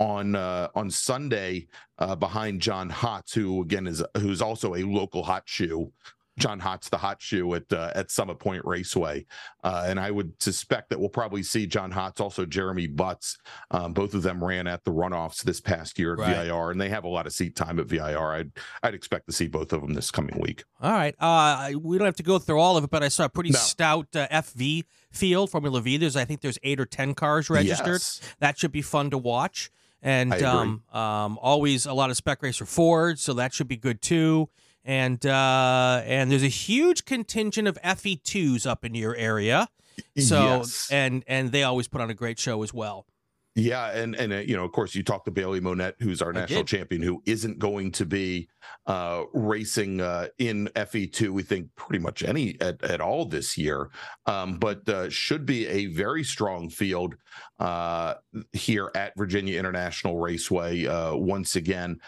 on 0.00 0.34
uh, 0.34 0.68
on 0.74 0.90
Sunday 0.90 1.68
uh, 1.98 2.16
behind 2.16 2.60
John 2.60 2.90
Hotz, 2.90 3.34
who 3.34 3.62
again 3.62 3.86
is 3.86 4.02
who's 4.16 4.42
also 4.42 4.74
a 4.74 4.82
local 4.82 5.22
hot 5.22 5.44
shoe 5.46 5.92
John 6.38 6.60
Hotz, 6.60 6.88
the 6.88 6.96
hot 6.96 7.20
shoe 7.20 7.54
at 7.54 7.72
uh, 7.72 7.92
at 7.94 8.10
Summit 8.10 8.38
Point 8.38 8.64
Raceway, 8.64 9.26
uh, 9.64 9.84
and 9.86 9.98
I 9.98 10.10
would 10.10 10.40
suspect 10.40 10.90
that 10.90 10.98
we'll 10.98 11.08
probably 11.08 11.42
see 11.42 11.66
John 11.66 11.92
Hotz, 11.92 12.20
also 12.20 12.46
Jeremy 12.46 12.86
Butts. 12.86 13.38
Um, 13.70 13.92
both 13.92 14.14
of 14.14 14.22
them 14.22 14.42
ran 14.42 14.66
at 14.66 14.84
the 14.84 14.92
runoffs 14.92 15.42
this 15.42 15.60
past 15.60 15.98
year 15.98 16.14
at 16.14 16.18
right. 16.18 16.46
VIR, 16.46 16.70
and 16.70 16.80
they 16.80 16.88
have 16.88 17.04
a 17.04 17.08
lot 17.08 17.26
of 17.26 17.32
seat 17.32 17.56
time 17.56 17.78
at 17.78 17.86
VIR. 17.86 18.32
I'd 18.32 18.52
I'd 18.82 18.94
expect 18.94 19.26
to 19.26 19.32
see 19.32 19.48
both 19.48 19.72
of 19.72 19.82
them 19.82 19.94
this 19.94 20.10
coming 20.10 20.38
week. 20.40 20.64
All 20.80 20.92
right, 20.92 21.14
uh, 21.18 21.72
we 21.80 21.98
don't 21.98 22.06
have 22.06 22.16
to 22.16 22.22
go 22.22 22.38
through 22.38 22.60
all 22.60 22.76
of 22.76 22.84
it, 22.84 22.90
but 22.90 23.02
I 23.02 23.08
saw 23.08 23.24
a 23.24 23.28
pretty 23.28 23.50
no. 23.50 23.58
stout 23.58 24.08
uh, 24.14 24.28
FV 24.28 24.84
field 25.10 25.50
Formula 25.50 25.80
V. 25.80 25.96
There's 25.96 26.16
I 26.16 26.24
think 26.24 26.40
there's 26.40 26.58
eight 26.62 26.80
or 26.80 26.86
ten 26.86 27.14
cars 27.14 27.50
registered. 27.50 27.94
Yes. 27.94 28.20
That 28.38 28.58
should 28.58 28.72
be 28.72 28.82
fun 28.82 29.10
to 29.10 29.18
watch. 29.18 29.70
And 30.00 30.32
um, 30.44 30.84
um, 30.92 31.38
always 31.42 31.84
a 31.84 31.92
lot 31.92 32.10
of 32.10 32.16
spec 32.16 32.40
racer 32.40 32.64
Ford, 32.64 33.18
so 33.18 33.34
that 33.34 33.52
should 33.52 33.66
be 33.66 33.76
good 33.76 34.00
too 34.00 34.48
and 34.88 35.24
uh, 35.26 36.02
and 36.06 36.32
there's 36.32 36.42
a 36.42 36.48
huge 36.48 37.04
contingent 37.04 37.68
of 37.68 37.78
FE2s 37.84 38.66
up 38.66 38.86
in 38.86 38.94
your 38.94 39.14
area. 39.14 39.68
So 40.16 40.40
yes. 40.40 40.88
and 40.90 41.22
and 41.28 41.52
they 41.52 41.62
always 41.62 41.88
put 41.88 42.00
on 42.00 42.08
a 42.08 42.14
great 42.14 42.38
show 42.38 42.62
as 42.62 42.72
well. 42.72 43.06
Yeah, 43.54 43.90
and 43.90 44.14
and 44.14 44.32
uh, 44.32 44.36
you 44.36 44.56
know, 44.56 44.64
of 44.64 44.70
course, 44.70 44.94
you 44.94 45.02
talked 45.02 45.24
to 45.24 45.32
Bailey 45.32 45.58
Monette, 45.58 45.96
who's 45.98 46.22
our 46.22 46.32
national 46.32 46.62
champion, 46.64 47.02
who 47.02 47.20
isn't 47.26 47.58
going 47.58 47.90
to 47.92 48.06
be 48.06 48.48
uh, 48.86 49.24
racing 49.34 50.00
uh, 50.00 50.28
in 50.38 50.68
FE2. 50.76 51.30
We 51.30 51.42
think 51.42 51.74
pretty 51.74 52.02
much 52.02 52.22
any 52.22 52.56
at, 52.60 52.82
at 52.84 53.00
all 53.00 53.24
this 53.24 53.58
year, 53.58 53.90
um, 54.26 54.58
but 54.58 54.88
uh, 54.88 55.10
should 55.10 55.44
be 55.44 55.66
a 55.66 55.86
very 55.86 56.22
strong 56.22 56.70
field 56.70 57.16
uh, 57.58 58.14
here 58.52 58.92
at 58.94 59.14
Virginia 59.16 59.58
International 59.58 60.18
Raceway. 60.18 60.86
Uh, 60.86 61.16
once 61.16 61.56
again, 61.56 62.00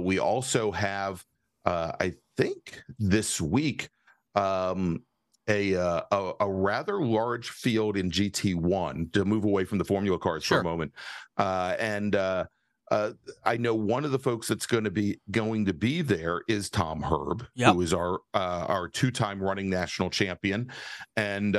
we 0.00 0.18
also 0.18 0.72
have 0.72 1.24
uh, 1.64 1.92
I 2.00 2.14
think 2.36 2.82
this 2.98 3.40
week, 3.40 3.88
um, 4.34 5.02
a, 5.48 5.74
uh, 5.74 6.02
a, 6.10 6.32
a 6.40 6.50
rather 6.50 7.02
large 7.02 7.50
field 7.50 7.96
in 7.96 8.10
GT1 8.10 9.12
to 9.12 9.24
move 9.24 9.44
away 9.44 9.64
from 9.64 9.78
the 9.78 9.84
Formula 9.84 10.18
cars 10.18 10.44
sure. 10.44 10.58
for 10.58 10.60
a 10.60 10.64
moment, 10.64 10.92
uh, 11.36 11.74
and 11.78 12.14
uh, 12.14 12.44
uh, 12.90 13.12
I 13.44 13.56
know 13.56 13.74
one 13.74 14.04
of 14.04 14.12
the 14.12 14.18
folks 14.18 14.48
that's 14.48 14.66
going 14.66 14.84
to 14.84 14.90
be 14.90 15.18
going 15.30 15.64
to 15.64 15.74
be 15.74 16.02
there 16.02 16.42
is 16.46 16.70
Tom 16.70 17.02
Herb, 17.02 17.46
yep. 17.54 17.74
who 17.74 17.80
is 17.80 17.92
our 17.92 18.20
uh, 18.34 18.66
our 18.68 18.88
two 18.88 19.10
time 19.10 19.42
running 19.42 19.68
national 19.68 20.10
champion, 20.10 20.70
and 21.16 21.58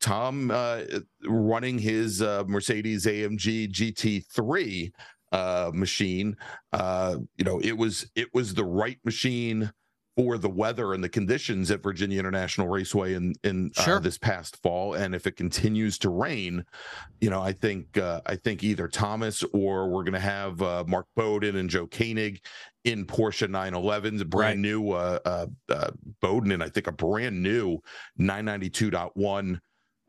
Tom 0.00 0.50
running 1.24 1.78
his 1.78 2.20
Mercedes 2.20 3.06
AMG 3.06 3.70
GT3 3.72 4.90
uh, 5.32 5.70
machine. 5.74 6.36
Uh, 6.72 7.16
you 7.36 7.44
know, 7.44 7.58
it 7.60 7.76
was 7.76 8.10
it 8.14 8.28
was 8.32 8.54
the 8.54 8.64
right 8.64 8.98
machine 9.04 9.72
for 10.14 10.36
the 10.36 10.48
weather 10.50 10.92
and 10.92 11.02
the 11.02 11.08
conditions 11.08 11.70
at 11.70 11.82
Virginia 11.82 12.18
International 12.20 12.68
Raceway 12.68 13.14
in 13.14 13.32
in 13.44 13.70
uh, 13.78 13.98
this 13.98 14.18
past 14.18 14.60
fall. 14.62 14.92
And 14.92 15.14
if 15.14 15.26
it 15.26 15.36
continues 15.36 15.96
to 16.00 16.10
rain, 16.10 16.64
you 17.22 17.30
know, 17.30 17.40
I 17.40 17.52
think 17.52 17.96
uh, 17.96 18.20
I 18.26 18.36
think 18.36 18.62
either 18.62 18.88
Thomas 18.88 19.42
or 19.54 19.88
we're 19.88 20.04
going 20.04 20.12
to 20.12 20.20
have 20.20 20.60
uh, 20.60 20.84
Mark 20.86 21.06
Bowden 21.16 21.56
and 21.56 21.70
Joe 21.70 21.86
Koenig 21.86 22.44
in 22.84 23.06
Porsche 23.06 23.48
911s, 23.48 24.20
a 24.20 24.24
brand 24.26 24.34
Right. 24.34 24.58
new 24.58 24.90
uh, 24.90 25.18
uh, 25.24 25.46
uh, 25.70 25.90
Bowden, 26.20 26.52
and 26.52 26.62
I 26.62 26.68
think 26.68 26.88
a 26.88 26.92
brand 26.92 27.42
new 27.42 27.78
992.1 28.20 29.58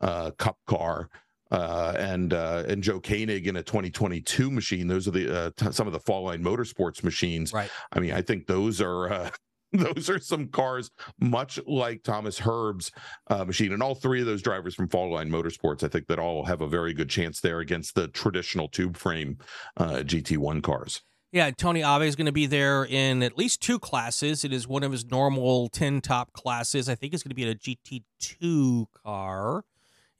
uh, 0.00 0.30
Cup 0.32 0.58
car. 0.66 1.08
Uh, 1.54 1.94
and 1.96 2.34
uh, 2.34 2.64
and 2.66 2.82
Joe 2.82 2.98
Koenig 2.98 3.46
in 3.46 3.54
a 3.54 3.62
2022 3.62 4.50
machine. 4.50 4.88
Those 4.88 5.06
are 5.06 5.12
the 5.12 5.38
uh, 5.38 5.50
t- 5.56 5.70
some 5.70 5.86
of 5.86 5.92
the 5.92 6.00
Fall 6.00 6.24
Line 6.24 6.42
Motorsports 6.42 7.04
machines. 7.04 7.52
Right. 7.52 7.70
I 7.92 8.00
mean, 8.00 8.10
I 8.10 8.22
think 8.22 8.48
those 8.48 8.80
are 8.80 9.12
uh, 9.12 9.30
those 9.72 10.10
are 10.10 10.18
some 10.18 10.48
cars 10.48 10.90
much 11.20 11.60
like 11.64 12.02
Thomas 12.02 12.40
Herb's 12.40 12.90
uh, 13.28 13.44
machine, 13.44 13.72
and 13.72 13.84
all 13.84 13.94
three 13.94 14.20
of 14.20 14.26
those 14.26 14.42
drivers 14.42 14.74
from 14.74 14.88
Fall 14.88 15.12
Line 15.12 15.30
Motorsports, 15.30 15.84
I 15.84 15.88
think 15.88 16.08
that 16.08 16.18
all 16.18 16.44
have 16.44 16.60
a 16.60 16.66
very 16.66 16.92
good 16.92 17.08
chance 17.08 17.40
there 17.40 17.60
against 17.60 17.94
the 17.94 18.08
traditional 18.08 18.66
tube 18.66 18.96
frame 18.96 19.38
uh, 19.76 20.02
GT1 20.04 20.60
cars. 20.60 21.02
Yeah, 21.30 21.50
Tony 21.50 21.84
Ave 21.84 22.06
is 22.06 22.14
going 22.14 22.26
to 22.26 22.32
be 22.32 22.46
there 22.46 22.84
in 22.84 23.22
at 23.22 23.36
least 23.36 23.60
two 23.60 23.80
classes. 23.80 24.44
It 24.44 24.52
is 24.52 24.68
one 24.68 24.84
of 24.84 24.92
his 24.92 25.04
normal 25.04 25.68
10 25.68 26.00
top 26.00 26.32
classes. 26.32 26.88
I 26.88 26.94
think 26.94 27.12
it's 27.12 27.24
going 27.24 27.30
to 27.30 27.34
be 27.34 27.42
in 27.42 27.48
a 27.48 27.54
GT2 27.54 28.86
car, 29.04 29.64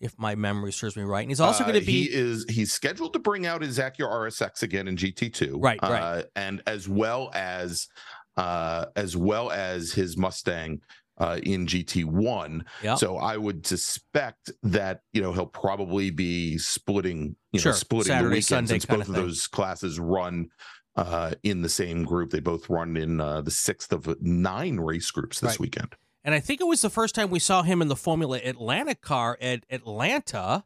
if 0.05 0.19
my 0.19 0.35
memory 0.35 0.71
serves 0.73 0.97
me 0.97 1.03
right. 1.03 1.23
And 1.23 1.31
he's 1.31 1.41
also 1.41 1.65
Uh, 1.65 1.69
going 1.69 1.81
to 1.81 1.87
be. 1.87 2.05
he 2.05 2.13
is 2.13 2.45
he's 2.49 2.73
scheduled 2.73 3.15
to 3.15 3.19
bring 3.19 3.47
out 3.47 3.63
his 3.63 3.79
Acura 3.79 4.11
RSX 4.11 4.63
again 4.63 4.87
in 4.87 4.97
GT2, 4.97 5.55
Right, 5.57 5.81
uh, 5.83 5.89
right. 5.91 6.25
and 6.37 6.63
as 6.67 6.89
well 6.89 7.31
as 7.35 7.89
uh, 8.37 8.87
as 8.97 9.17
well 9.17 9.51
as 9.51 9.93
his 9.93 10.17
Mustang. 10.17 10.81
Uh, 11.17 11.39
in 11.45 11.65
GT1, 11.65 12.63
Yep. 12.83 12.99
so 12.99 13.19
I 13.19 13.37
would 13.37 13.65
suspect 13.65 14.51
that 14.65 15.03
you 15.13 15.23
know 15.23 15.33
he'll 15.33 15.47
probably 15.47 16.11
be 16.11 16.59
splitting, 16.59 17.37
you 17.53 17.61
Sure. 17.61 17.71
know, 17.71 17.77
splitting 17.77 18.09
Saturday, 18.09 18.25
the 18.25 18.31
weekend 18.31 18.45
Sunday 18.69 18.73
since 18.81 18.85
both 18.87 19.09
of 19.09 19.15
those 19.15 19.47
classes 19.47 20.01
run 20.01 20.49
uh, 20.97 21.31
in 21.45 21.63
the 21.63 21.69
same 21.69 22.03
group. 22.03 22.31
They 22.31 22.41
both 22.41 22.69
run 22.69 22.97
in 22.97 23.21
uh, 23.21 23.43
the 23.43 23.53
sixth 23.53 23.93
of 23.93 24.09
nine 24.21 24.79
race 24.81 25.09
groups 25.13 25.39
this 25.39 25.51
Right. 25.53 25.61
weekend. 25.61 25.95
And 26.25 26.35
I 26.35 26.41
think 26.41 26.61
it 26.61 26.67
was 26.67 26.81
the 26.81 26.91
first 26.91 27.15
time 27.15 27.31
we 27.31 27.39
saw 27.39 27.63
him 27.63 27.83
in 27.83 27.89
the 27.89 27.97
Formula 27.97 28.39
Atlantic 28.43 29.01
car 29.01 29.37
at 29.41 29.65
Atlanta. 29.71 30.65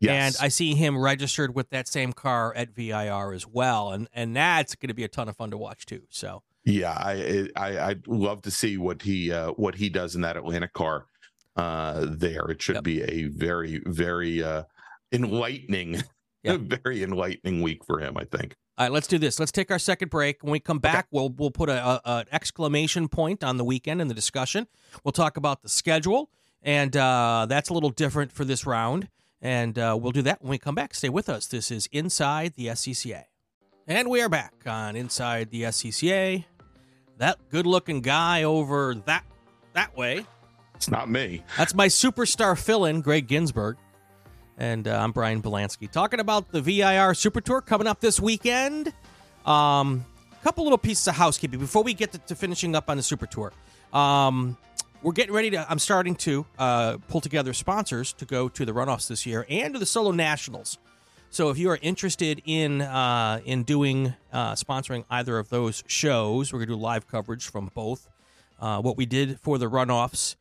Yes, 0.00 0.36
And 0.40 0.44
I 0.44 0.48
see 0.48 0.74
him 0.74 0.98
registered 0.98 1.54
with 1.54 1.70
that 1.70 1.86
same 1.86 2.12
car 2.12 2.52
at 2.56 2.74
VIR 2.74 3.32
as 3.32 3.46
well. 3.46 3.92
And, 3.92 4.08
and 4.12 4.34
that's 4.34 4.74
going 4.74 4.88
to 4.88 4.94
be 4.94 5.04
a 5.04 5.08
ton 5.08 5.28
of 5.28 5.36
fun 5.36 5.50
to 5.52 5.56
watch, 5.56 5.86
too. 5.86 6.02
So. 6.10 6.42
Yeah, 6.64 6.92
I 6.92 7.48
I 7.56 7.78
I'd 7.90 8.06
love 8.06 8.42
to 8.42 8.50
see 8.52 8.78
what 8.78 9.02
he 9.02 9.32
uh 9.32 9.50
what 9.52 9.74
he 9.76 9.88
does 9.88 10.14
in 10.14 10.20
that 10.22 10.36
Atlanta 10.36 10.68
car 10.68 11.06
uh 11.56 12.06
there. 12.08 12.46
It 12.50 12.62
should 12.62 12.76
Yep. 12.76 12.84
be 12.84 13.02
a 13.02 13.24
very 13.24 13.80
very 13.84 14.42
uh 14.44 14.62
enlightening 15.12 16.02
Yeah. 16.44 16.58
very 16.60 17.02
enlightening 17.04 17.62
week 17.62 17.84
for 17.84 18.00
him, 18.00 18.16
I 18.16 18.24
think. 18.24 18.54
All 18.78 18.86
right, 18.86 18.92
let's 18.92 19.06
do 19.06 19.18
this. 19.18 19.38
Let's 19.38 19.52
take 19.52 19.70
our 19.70 19.78
second 19.78 20.08
break. 20.08 20.42
When 20.42 20.50
we 20.50 20.58
come 20.58 20.78
back, 20.78 21.06
we'll 21.10 21.28
we'll 21.28 21.50
put 21.50 21.68
a, 21.68 21.86
a 21.86 22.00
an 22.04 22.24
exclamation 22.32 23.06
point 23.08 23.44
on 23.44 23.58
the 23.58 23.64
weekend 23.64 24.00
in 24.00 24.08
the 24.08 24.14
discussion. 24.14 24.66
We'll 25.04 25.12
talk 25.12 25.36
about 25.36 25.60
the 25.60 25.68
schedule, 25.68 26.30
and 26.62 26.96
uh, 26.96 27.46
that's 27.48 27.68
a 27.68 27.74
little 27.74 27.90
different 27.90 28.32
for 28.32 28.46
this 28.46 28.64
round. 28.66 29.08
And 29.42 29.78
uh, 29.78 29.98
we'll 30.00 30.12
do 30.12 30.22
that 30.22 30.40
when 30.40 30.50
we 30.50 30.58
come 30.58 30.74
back. 30.74 30.94
Stay 30.94 31.10
with 31.10 31.28
us. 31.28 31.46
This 31.48 31.70
is 31.70 31.86
Inside 31.92 32.54
the 32.54 32.68
SCCA, 32.68 33.24
and 33.86 34.08
we 34.08 34.22
are 34.22 34.30
back 34.30 34.54
on 34.64 34.96
Inside 34.96 35.50
the 35.50 35.64
SCCA. 35.64 36.46
That 37.18 37.38
good-looking 37.50 38.00
guy 38.00 38.44
over 38.44 38.94
that 39.04 39.24
that 39.74 39.94
way. 39.96 40.24
It's 40.74 40.90
not 40.90 41.10
me. 41.10 41.44
That's 41.58 41.74
my 41.74 41.88
superstar 41.88 42.58
fill-in, 42.58 43.02
Gregg 43.02 43.28
Ginsberg. 43.28 43.76
And 44.58 44.86
uh, 44.86 44.98
I'm 44.98 45.12
Brian 45.12 45.42
Belansky. 45.42 45.90
Talking 45.90 46.20
about 46.20 46.50
the 46.52 46.60
VIR 46.60 47.14
Super 47.14 47.40
Tour 47.40 47.60
coming 47.60 47.86
up 47.86 48.00
this 48.00 48.20
weekend. 48.20 48.92
Um, 49.46 50.04
a 50.32 50.44
couple 50.44 50.64
little 50.64 50.78
pieces 50.78 51.08
of 51.08 51.14
housekeeping 51.14 51.58
before 51.58 51.82
we 51.82 51.94
get 51.94 52.12
to, 52.12 52.18
to 52.18 52.34
finishing 52.34 52.76
up 52.76 52.90
on 52.90 52.96
the 52.96 53.02
Super 53.02 53.26
Tour. 53.26 53.52
Um, 53.92 54.56
we're 55.02 55.12
getting 55.12 55.34
ready 55.34 55.50
to, 55.50 55.66
I'm 55.68 55.78
starting 55.78 56.14
to 56.16 56.46
uh, 56.58 56.98
pull 57.08 57.20
together 57.20 57.52
sponsors 57.52 58.12
to 58.14 58.24
go 58.24 58.48
to 58.50 58.64
the 58.64 58.72
runoffs 58.72 59.08
this 59.08 59.26
year 59.26 59.46
and 59.48 59.74
to 59.74 59.80
the 59.80 59.86
Solo 59.86 60.12
Nationals. 60.12 60.78
So 61.30 61.48
if 61.48 61.58
you 61.58 61.70
are 61.70 61.78
interested 61.80 62.42
in 62.44 62.82
uh, 62.82 63.40
in 63.46 63.62
doing 63.62 64.12
uh, 64.34 64.52
sponsoring 64.52 65.04
either 65.10 65.38
of 65.38 65.48
those 65.48 65.82
shows, 65.86 66.52
we're 66.52 66.58
going 66.58 66.68
to 66.68 66.74
do 66.74 66.80
live 66.80 67.08
coverage 67.08 67.50
from 67.50 67.70
both. 67.74 68.06
Uh, 68.60 68.80
what 68.82 68.98
we 68.98 69.06
did 69.06 69.40
for 69.40 69.56
the 69.56 69.68
runoffs. 69.68 70.36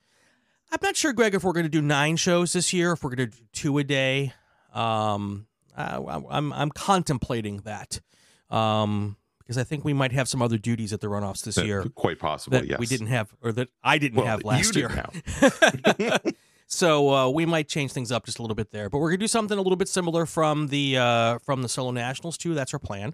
I'm 0.72 0.80
not 0.82 0.96
sure, 0.96 1.12
Gregg, 1.14 1.36
if 1.36 1.44
we're 1.44 1.52
going 1.52 1.66
to 1.66 1.70
do 1.70 1.82
nine 1.82 2.16
shows 2.16 2.54
this 2.54 2.72
year, 2.72 2.94
if 2.94 3.04
we're 3.04 3.14
going 3.14 3.30
to 3.30 3.38
do 3.38 3.44
two 3.52 3.78
a 3.78 3.84
day. 3.84 4.34
Um, 4.74 5.48
I, 5.76 5.98
I'm 6.30 6.54
I'm 6.54 6.70
contemplating 6.70 7.58
that 7.62 8.00
um, 8.50 9.18
because 9.40 9.58
I 9.58 9.64
think 9.64 9.84
we 9.84 9.94
might 9.94 10.12
have 10.12 10.28
some 10.28 10.42
other 10.42 10.58
duties 10.58 10.94
at 10.94 11.02
the 11.02 11.08
runoffs 11.08 11.44
this 11.44 11.58
Uh, 11.58 11.64
year 11.64 11.86
Quite 11.96 12.20
possibly, 12.20 12.60
that 12.60 12.68
yes. 12.68 12.80
we 12.80 12.86
didn't 12.86 13.08
have, 13.08 13.34
or 13.42 13.52
that 13.54 13.70
I 13.84 13.98
didn't 13.98 14.18
well, 14.18 14.28
have 14.28 14.44
last 14.44 14.76
year. 14.76 14.90
so 16.68 17.10
uh, 17.14 17.30
we 17.30 17.46
might 17.46 17.68
change 17.68 17.92
things 17.92 18.12
up 18.12 18.26
just 18.26 18.40
a 18.40 18.42
little 18.42 18.56
bit 18.56 18.72
there, 18.72 18.90
but 18.90 19.00
we're 19.00 19.10
gonna 19.10 19.18
do 19.18 19.28
something 19.28 19.58
a 19.58 19.62
little 19.62 19.78
bit 19.78 19.90
similar 19.90 20.26
from 20.26 20.68
the 20.68 20.98
uh, 20.98 21.40
from 21.40 21.62
the 21.62 21.70
solo 21.70 21.92
nationals 21.92 22.38
too. 22.38 22.54
That's 22.54 22.74
our 22.74 22.80
plan, 22.80 23.14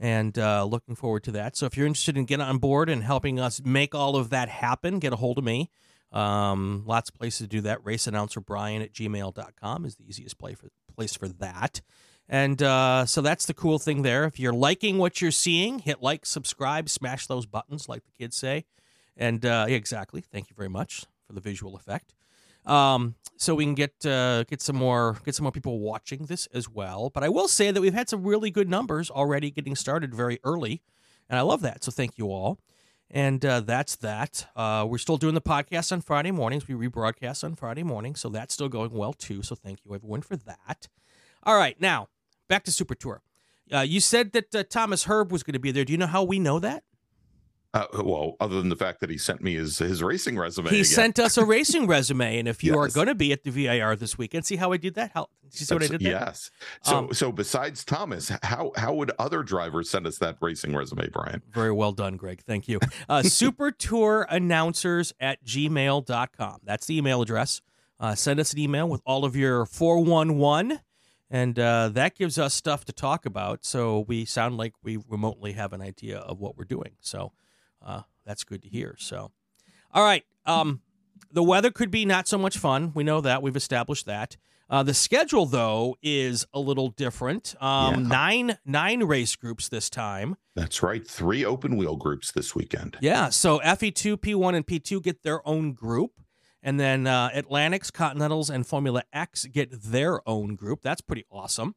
and 0.00 0.36
uh, 0.38 0.64
looking 0.64 0.94
forward 0.94 1.24
to 1.24 1.32
that. 1.32 1.56
So 1.56 1.66
if 1.66 1.76
you're 1.76 1.86
interested 1.86 2.16
in 2.16 2.24
getting 2.24 2.46
on 2.46 2.58
board 2.58 2.88
and 2.88 3.02
helping 3.04 3.38
us 3.38 3.60
make 3.64 3.94
all 3.94 4.16
of 4.16 4.30
that 4.30 4.48
happen, 4.48 4.98
get 4.98 5.12
a 5.12 5.16
hold 5.16 5.38
of 5.38 5.44
me. 5.44 5.70
Um, 6.12 6.84
lots 6.86 7.10
of 7.10 7.14
places 7.14 7.40
to 7.40 7.46
do 7.46 7.60
that. 7.62 7.84
Race 7.84 8.06
announcer 8.06 8.40
Brian 8.40 8.82
at 8.82 8.92
gmail.com 8.92 9.84
is 9.84 9.96
the 9.96 10.04
easiest 10.08 10.38
play 10.38 10.54
for, 10.54 10.68
place 10.94 11.14
for 11.14 11.28
that. 11.28 11.80
And 12.28 12.62
uh, 12.62 13.06
so 13.06 13.20
that's 13.20 13.46
the 13.46 13.54
cool 13.54 13.78
thing 13.78 14.02
there. 14.02 14.24
If 14.24 14.38
you're 14.38 14.52
liking 14.52 14.98
what 14.98 15.20
you're 15.20 15.30
seeing, 15.30 15.78
hit 15.78 16.02
like, 16.02 16.26
subscribe, 16.26 16.88
smash 16.88 17.26
those 17.26 17.46
buttons, 17.46 17.88
like 17.88 18.04
the 18.04 18.12
kids 18.18 18.36
say. 18.36 18.64
And 19.16 19.44
uh, 19.44 19.66
yeah, 19.68 19.76
exactly. 19.76 20.20
Thank 20.20 20.50
you 20.50 20.56
very 20.56 20.68
much 20.68 21.06
for 21.26 21.32
the 21.32 21.40
visual 21.40 21.74
effect. 21.74 22.14
Um, 22.66 23.14
so 23.36 23.54
we 23.54 23.64
can 23.64 23.74
get 23.74 24.04
uh, 24.04 24.44
get 24.44 24.60
some 24.60 24.76
more 24.76 25.16
get 25.24 25.34
some 25.34 25.44
more 25.44 25.52
people 25.52 25.78
watching 25.78 26.26
this 26.26 26.46
as 26.52 26.68
well. 26.68 27.08
But 27.08 27.24
I 27.24 27.28
will 27.28 27.48
say 27.48 27.70
that 27.70 27.80
we've 27.80 27.94
had 27.94 28.08
some 28.08 28.24
really 28.24 28.50
good 28.50 28.68
numbers 28.68 29.10
already 29.10 29.50
getting 29.50 29.74
started 29.74 30.14
very 30.14 30.38
early, 30.44 30.82
and 31.30 31.38
I 31.38 31.42
love 31.42 31.62
that. 31.62 31.82
So 31.82 31.90
thank 31.90 32.18
you 32.18 32.26
all. 32.26 32.58
And 33.10 33.44
uh, 33.44 33.60
that's 33.60 33.96
that. 33.96 34.46
Uh, 34.54 34.86
we're 34.88 34.98
still 34.98 35.16
doing 35.16 35.34
the 35.34 35.40
podcast 35.40 35.92
on 35.92 36.02
Friday 36.02 36.30
mornings. 36.30 36.68
We 36.68 36.74
rebroadcast 36.74 37.42
on 37.42 37.54
Friday 37.54 37.82
morning, 37.82 38.14
so 38.14 38.28
that's 38.28 38.52
still 38.52 38.68
going 38.68 38.92
well 38.92 39.14
too. 39.14 39.42
So 39.42 39.54
thank 39.54 39.80
you 39.84 39.94
everyone 39.94 40.20
for 40.20 40.36
that. 40.36 40.88
All 41.42 41.56
right, 41.56 41.80
now 41.80 42.08
back 42.48 42.64
to 42.64 42.72
Super 42.72 42.94
Tour. 42.94 43.22
Uh, 43.72 43.80
you 43.80 44.00
said 44.00 44.32
that 44.32 44.54
uh, 44.54 44.62
Thomas 44.64 45.04
Herb 45.04 45.32
was 45.32 45.42
going 45.42 45.54
to 45.54 45.58
be 45.58 45.70
there. 45.70 45.84
Do 45.84 45.92
you 45.92 45.98
know 45.98 46.06
how 46.06 46.22
we 46.22 46.38
know 46.38 46.58
that? 46.58 46.84
Uh, 47.74 47.84
well, 48.02 48.34
other 48.40 48.56
than 48.56 48.70
the 48.70 48.76
fact 48.76 48.98
that 49.00 49.10
he 49.10 49.18
sent 49.18 49.42
me 49.42 49.54
his 49.54 49.78
his 49.78 50.02
racing 50.02 50.38
resume. 50.38 50.70
He 50.70 50.76
again. 50.76 50.84
sent 50.86 51.18
us 51.18 51.36
a 51.36 51.44
racing 51.46 51.86
resume, 51.86 52.38
and 52.38 52.48
if 52.48 52.64
you 52.64 52.78
are 52.78 52.88
going 52.88 53.08
to 53.08 53.14
be 53.14 53.30
at 53.30 53.44
the 53.44 53.50
VIR 53.50 53.94
this 53.96 54.16
weekend, 54.16 54.46
see 54.46 54.56
how 54.56 54.72
I 54.72 54.78
did 54.78 54.94
that? 54.94 55.10
How 55.12 55.28
you 55.44 55.50
see 55.50 55.74
what 55.74 55.82
I 55.82 55.88
did 55.88 56.00
there? 56.00 56.12
Yes. 56.12 56.50
So 56.82 56.96
Um, 56.96 57.12
so 57.12 57.30
besides 57.30 57.84
Thomas, 57.84 58.32
how 58.42 58.72
how 58.76 58.94
would 58.94 59.12
other 59.18 59.42
drivers 59.42 59.90
send 59.90 60.06
us 60.06 60.16
that 60.18 60.38
racing 60.40 60.74
resume, 60.74 61.08
Brian? 61.10 61.42
Very 61.52 61.72
well 61.72 61.92
done, 61.92 62.16
Gregg. 62.16 62.42
Thank 62.42 62.68
you. 62.68 62.80
Uh, 63.06 63.22
Super 63.38 63.70
Tour 63.70 64.26
announcers 64.30 65.12
at 65.20 65.44
gmail.com. 65.44 66.60
That's 66.64 66.86
the 66.86 66.96
email 66.96 67.20
address. 67.20 67.60
Uh, 68.00 68.14
send 68.14 68.40
us 68.40 68.52
an 68.52 68.60
email 68.60 68.88
with 68.88 69.02
all 69.04 69.24
of 69.24 69.36
your 69.36 69.66
411, 69.66 70.80
and 71.30 71.58
uh, 71.58 71.88
that 71.90 72.16
gives 72.16 72.38
us 72.38 72.54
stuff 72.54 72.84
to 72.86 72.92
talk 72.92 73.26
about. 73.26 73.64
So 73.64 74.00
we 74.08 74.24
sound 74.24 74.56
like 74.56 74.72
we 74.82 74.98
remotely 75.08 75.52
have 75.52 75.72
an 75.72 75.82
idea 75.82 76.18
of 76.18 76.38
what 76.38 76.56
we're 76.56 76.64
doing. 76.64 76.92
So 77.00 77.32
uh, 77.82 78.02
that's 78.24 78.44
good 78.44 78.62
to 78.62 78.68
hear. 78.68 78.96
So, 78.98 79.30
all 79.92 80.04
right. 80.04 80.24
Um, 80.46 80.80
the 81.30 81.42
weather 81.42 81.70
could 81.70 81.90
be 81.90 82.04
not 82.04 82.26
so 82.28 82.38
much 82.38 82.56
fun. 82.58 82.92
We 82.94 83.04
know 83.04 83.20
that. 83.20 83.42
We've 83.42 83.56
established 83.56 84.06
that. 84.06 84.36
Uh, 84.70 84.82
the 84.82 84.92
schedule, 84.94 85.46
though, 85.46 85.96
is 86.02 86.46
a 86.52 86.60
little 86.60 86.88
different. 86.90 87.54
Um, 87.60 87.94
Yeah. 88.02 88.08
Nine 88.08 88.58
nine 88.66 89.04
race 89.04 89.34
groups 89.36 89.68
this 89.68 89.88
time. 89.88 90.36
That's 90.54 90.82
right. 90.82 91.06
Three 91.06 91.44
open 91.44 91.76
wheel 91.76 91.96
groups 91.96 92.32
this 92.32 92.54
weekend. 92.54 92.98
Yeah, 93.00 93.28
so 93.30 93.60
FE2, 93.60 94.16
P1, 94.18 94.54
and 94.56 94.66
P2 94.66 95.02
get 95.02 95.22
their 95.22 95.46
own 95.48 95.72
group. 95.72 96.12
And 96.62 96.78
then 96.78 97.06
uh, 97.06 97.30
Atlantics, 97.32 97.90
Continentals, 97.90 98.50
and 98.50 98.66
Formula 98.66 99.04
X 99.12 99.46
get 99.46 99.70
their 99.70 100.26
own 100.28 100.54
group. 100.56 100.82
That's 100.82 101.00
pretty 101.00 101.24
awesome. 101.30 101.74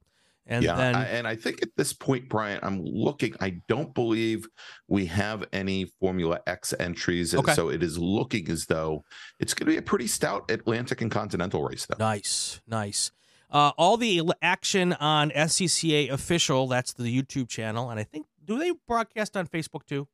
And 0.47 0.65
yeah, 0.65 0.75
then, 0.75 0.95
I, 0.95 1.04
and 1.06 1.27
I 1.27 1.36
think 1.36 1.62
at 1.62 1.69
this 1.77 1.93
point, 1.93 2.27
Brian, 2.27 2.60
I'm 2.63 2.82
looking. 2.84 3.36
I 3.39 3.62
don't 3.67 3.93
believe 3.93 4.47
we 4.88 5.06
have 5.06 5.45
any 5.54 5.86
Formula 5.99 6.39
X 6.47 6.73
entries, 6.80 7.34
and 7.34 7.43
Okay. 7.43 7.54
so 7.54 7.69
it 7.69 7.84
is 7.84 7.97
looking 7.97 8.49
as 8.49 8.65
though 8.65 9.04
it's 9.39 9.54
going 9.54 9.67
to 9.67 9.71
be 9.71 9.77
a 9.77 9.82
pretty 9.84 10.08
stout 10.08 10.49
Atlantic 10.49 11.01
and 11.01 11.12
Continental 11.12 11.63
race, 11.63 11.86
though. 11.86 11.95
nice, 11.99 12.60
nice. 12.67 13.12
Uh, 13.51 13.71
all 13.77 13.97
the 13.97 14.21
action 14.41 14.93
on 14.93 15.30
SCCA 15.32 16.10
official. 16.10 16.67
That's 16.67 16.93
the 16.93 17.04
YouTube 17.04 17.47
channel, 17.47 17.89
and 17.89 17.99
I 17.99 18.04
think 18.04 18.25
do 18.43 18.58
they 18.58 18.71
broadcast 18.88 19.38
on 19.38 19.45
Facebook 19.47 19.86
too? 19.86 20.08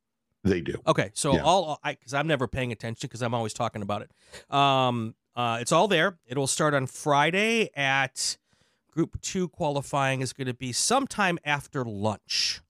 They 0.44 0.60
do. 0.60 0.74
Okay, 0.86 1.10
so 1.14 1.34
Yeah. 1.34 1.42
all 1.42 1.78
I 1.82 1.94
because 1.94 2.12
I'm 2.14 2.26
never 2.26 2.46
paying 2.46 2.70
attention 2.70 3.06
because 3.08 3.22
I'm 3.22 3.34
always 3.34 3.54
talking 3.54 3.80
about 3.82 4.02
it. 4.02 4.54
Um, 4.54 5.14
uh, 5.34 5.58
it's 5.60 5.72
all 5.72 5.88
there. 5.88 6.18
It'll 6.26 6.46
start 6.46 6.74
on 6.74 6.86
Friday 6.86 7.70
at 7.76 8.36
Group 8.98 9.20
Two. 9.22 9.46
Qualifying 9.46 10.22
is 10.22 10.32
going 10.32 10.48
to 10.48 10.54
be 10.54 10.72
sometime 10.72 11.38
after 11.44 11.84
lunch. 11.84 12.60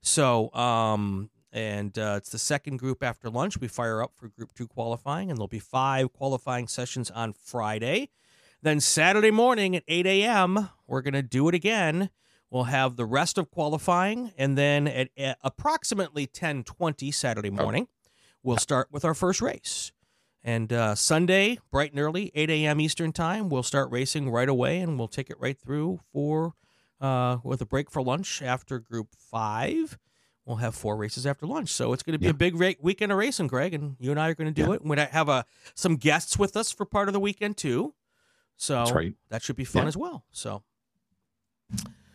So, 0.00 0.54
um, 0.54 1.28
and 1.52 1.98
uh, 1.98 2.14
it's 2.18 2.30
the 2.30 2.38
second 2.38 2.76
group 2.76 3.02
after 3.02 3.28
lunch. 3.28 3.58
We 3.58 3.66
fire 3.66 4.00
up 4.00 4.12
for 4.14 4.28
Group 4.28 4.54
Two 4.54 4.68
qualifying, 4.68 5.28
and 5.28 5.36
there'll 5.36 5.48
be 5.48 5.58
five 5.58 6.12
qualifying 6.12 6.68
sessions 6.68 7.10
on 7.10 7.32
Friday. 7.32 8.10
Then 8.62 8.78
Saturday 8.78 9.32
morning 9.32 9.74
at 9.74 9.82
8 9.88 10.06
a.m., 10.06 10.68
we're 10.86 11.02
going 11.02 11.14
to 11.14 11.22
do 11.22 11.48
it 11.48 11.54
again. 11.56 12.10
We'll 12.48 12.64
have 12.64 12.94
the 12.94 13.04
rest 13.04 13.36
of 13.36 13.50
qualifying, 13.50 14.30
and 14.38 14.56
then 14.56 14.86
at, 14.86 15.08
at 15.16 15.38
approximately 15.42 16.28
10:20 16.28 17.12
Saturday 17.12 17.50
morning, 17.50 17.88
we'll 18.40 18.56
start 18.56 18.86
with 18.92 19.04
our 19.04 19.14
first 19.14 19.42
race. 19.42 19.90
And 20.44 20.72
uh, 20.72 20.94
Sunday, 20.96 21.58
bright 21.70 21.92
and 21.92 22.00
early, 22.00 22.32
8 22.34 22.50
a.m. 22.50 22.80
Eastern 22.80 23.12
time, 23.12 23.48
we'll 23.48 23.62
start 23.62 23.90
racing 23.92 24.28
right 24.30 24.48
away, 24.48 24.78
and 24.80 24.98
we'll 24.98 25.06
take 25.08 25.30
it 25.30 25.36
right 25.38 25.56
through 25.56 26.00
for 26.12 26.54
uh, 27.00 27.38
with 27.44 27.60
a 27.60 27.66
break 27.66 27.90
for 27.90 28.02
lunch 28.02 28.42
after 28.42 28.78
Group 28.80 29.08
Five. 29.16 29.98
We'll 30.44 30.56
have 30.56 30.74
four 30.74 30.96
races 30.96 31.24
after 31.26 31.46
lunch, 31.46 31.68
so 31.70 31.92
it's 31.92 32.02
going 32.02 32.14
to 32.14 32.18
be 32.18 32.24
Yeah. 32.26 32.30
a 32.30 32.34
big 32.34 32.56
ra- 32.58 32.72
weekend 32.80 33.12
of 33.12 33.18
racing, 33.18 33.46
Gregg, 33.46 33.74
and 33.74 33.94
you 34.00 34.10
and 34.10 34.18
I 34.18 34.28
are 34.30 34.34
going 34.34 34.52
to 34.52 34.62
do 34.62 34.68
Yeah. 34.68 34.74
it. 34.74 34.82
We're 34.82 34.96
going 34.96 35.06
to 35.08 35.12
have 35.12 35.28
uh, 35.28 35.44
some 35.76 35.94
guests 35.94 36.36
with 36.36 36.56
us 36.56 36.72
for 36.72 36.84
part 36.84 37.08
of 37.08 37.12
the 37.12 37.20
weekend 37.20 37.56
too, 37.56 37.94
so 38.56 38.74
That's 38.78 38.90
right. 38.90 39.14
that 39.28 39.42
should 39.42 39.54
be 39.54 39.64
fun 39.64 39.82
Yeah. 39.84 39.88
as 39.88 39.96
well. 39.96 40.24
So 40.32 40.64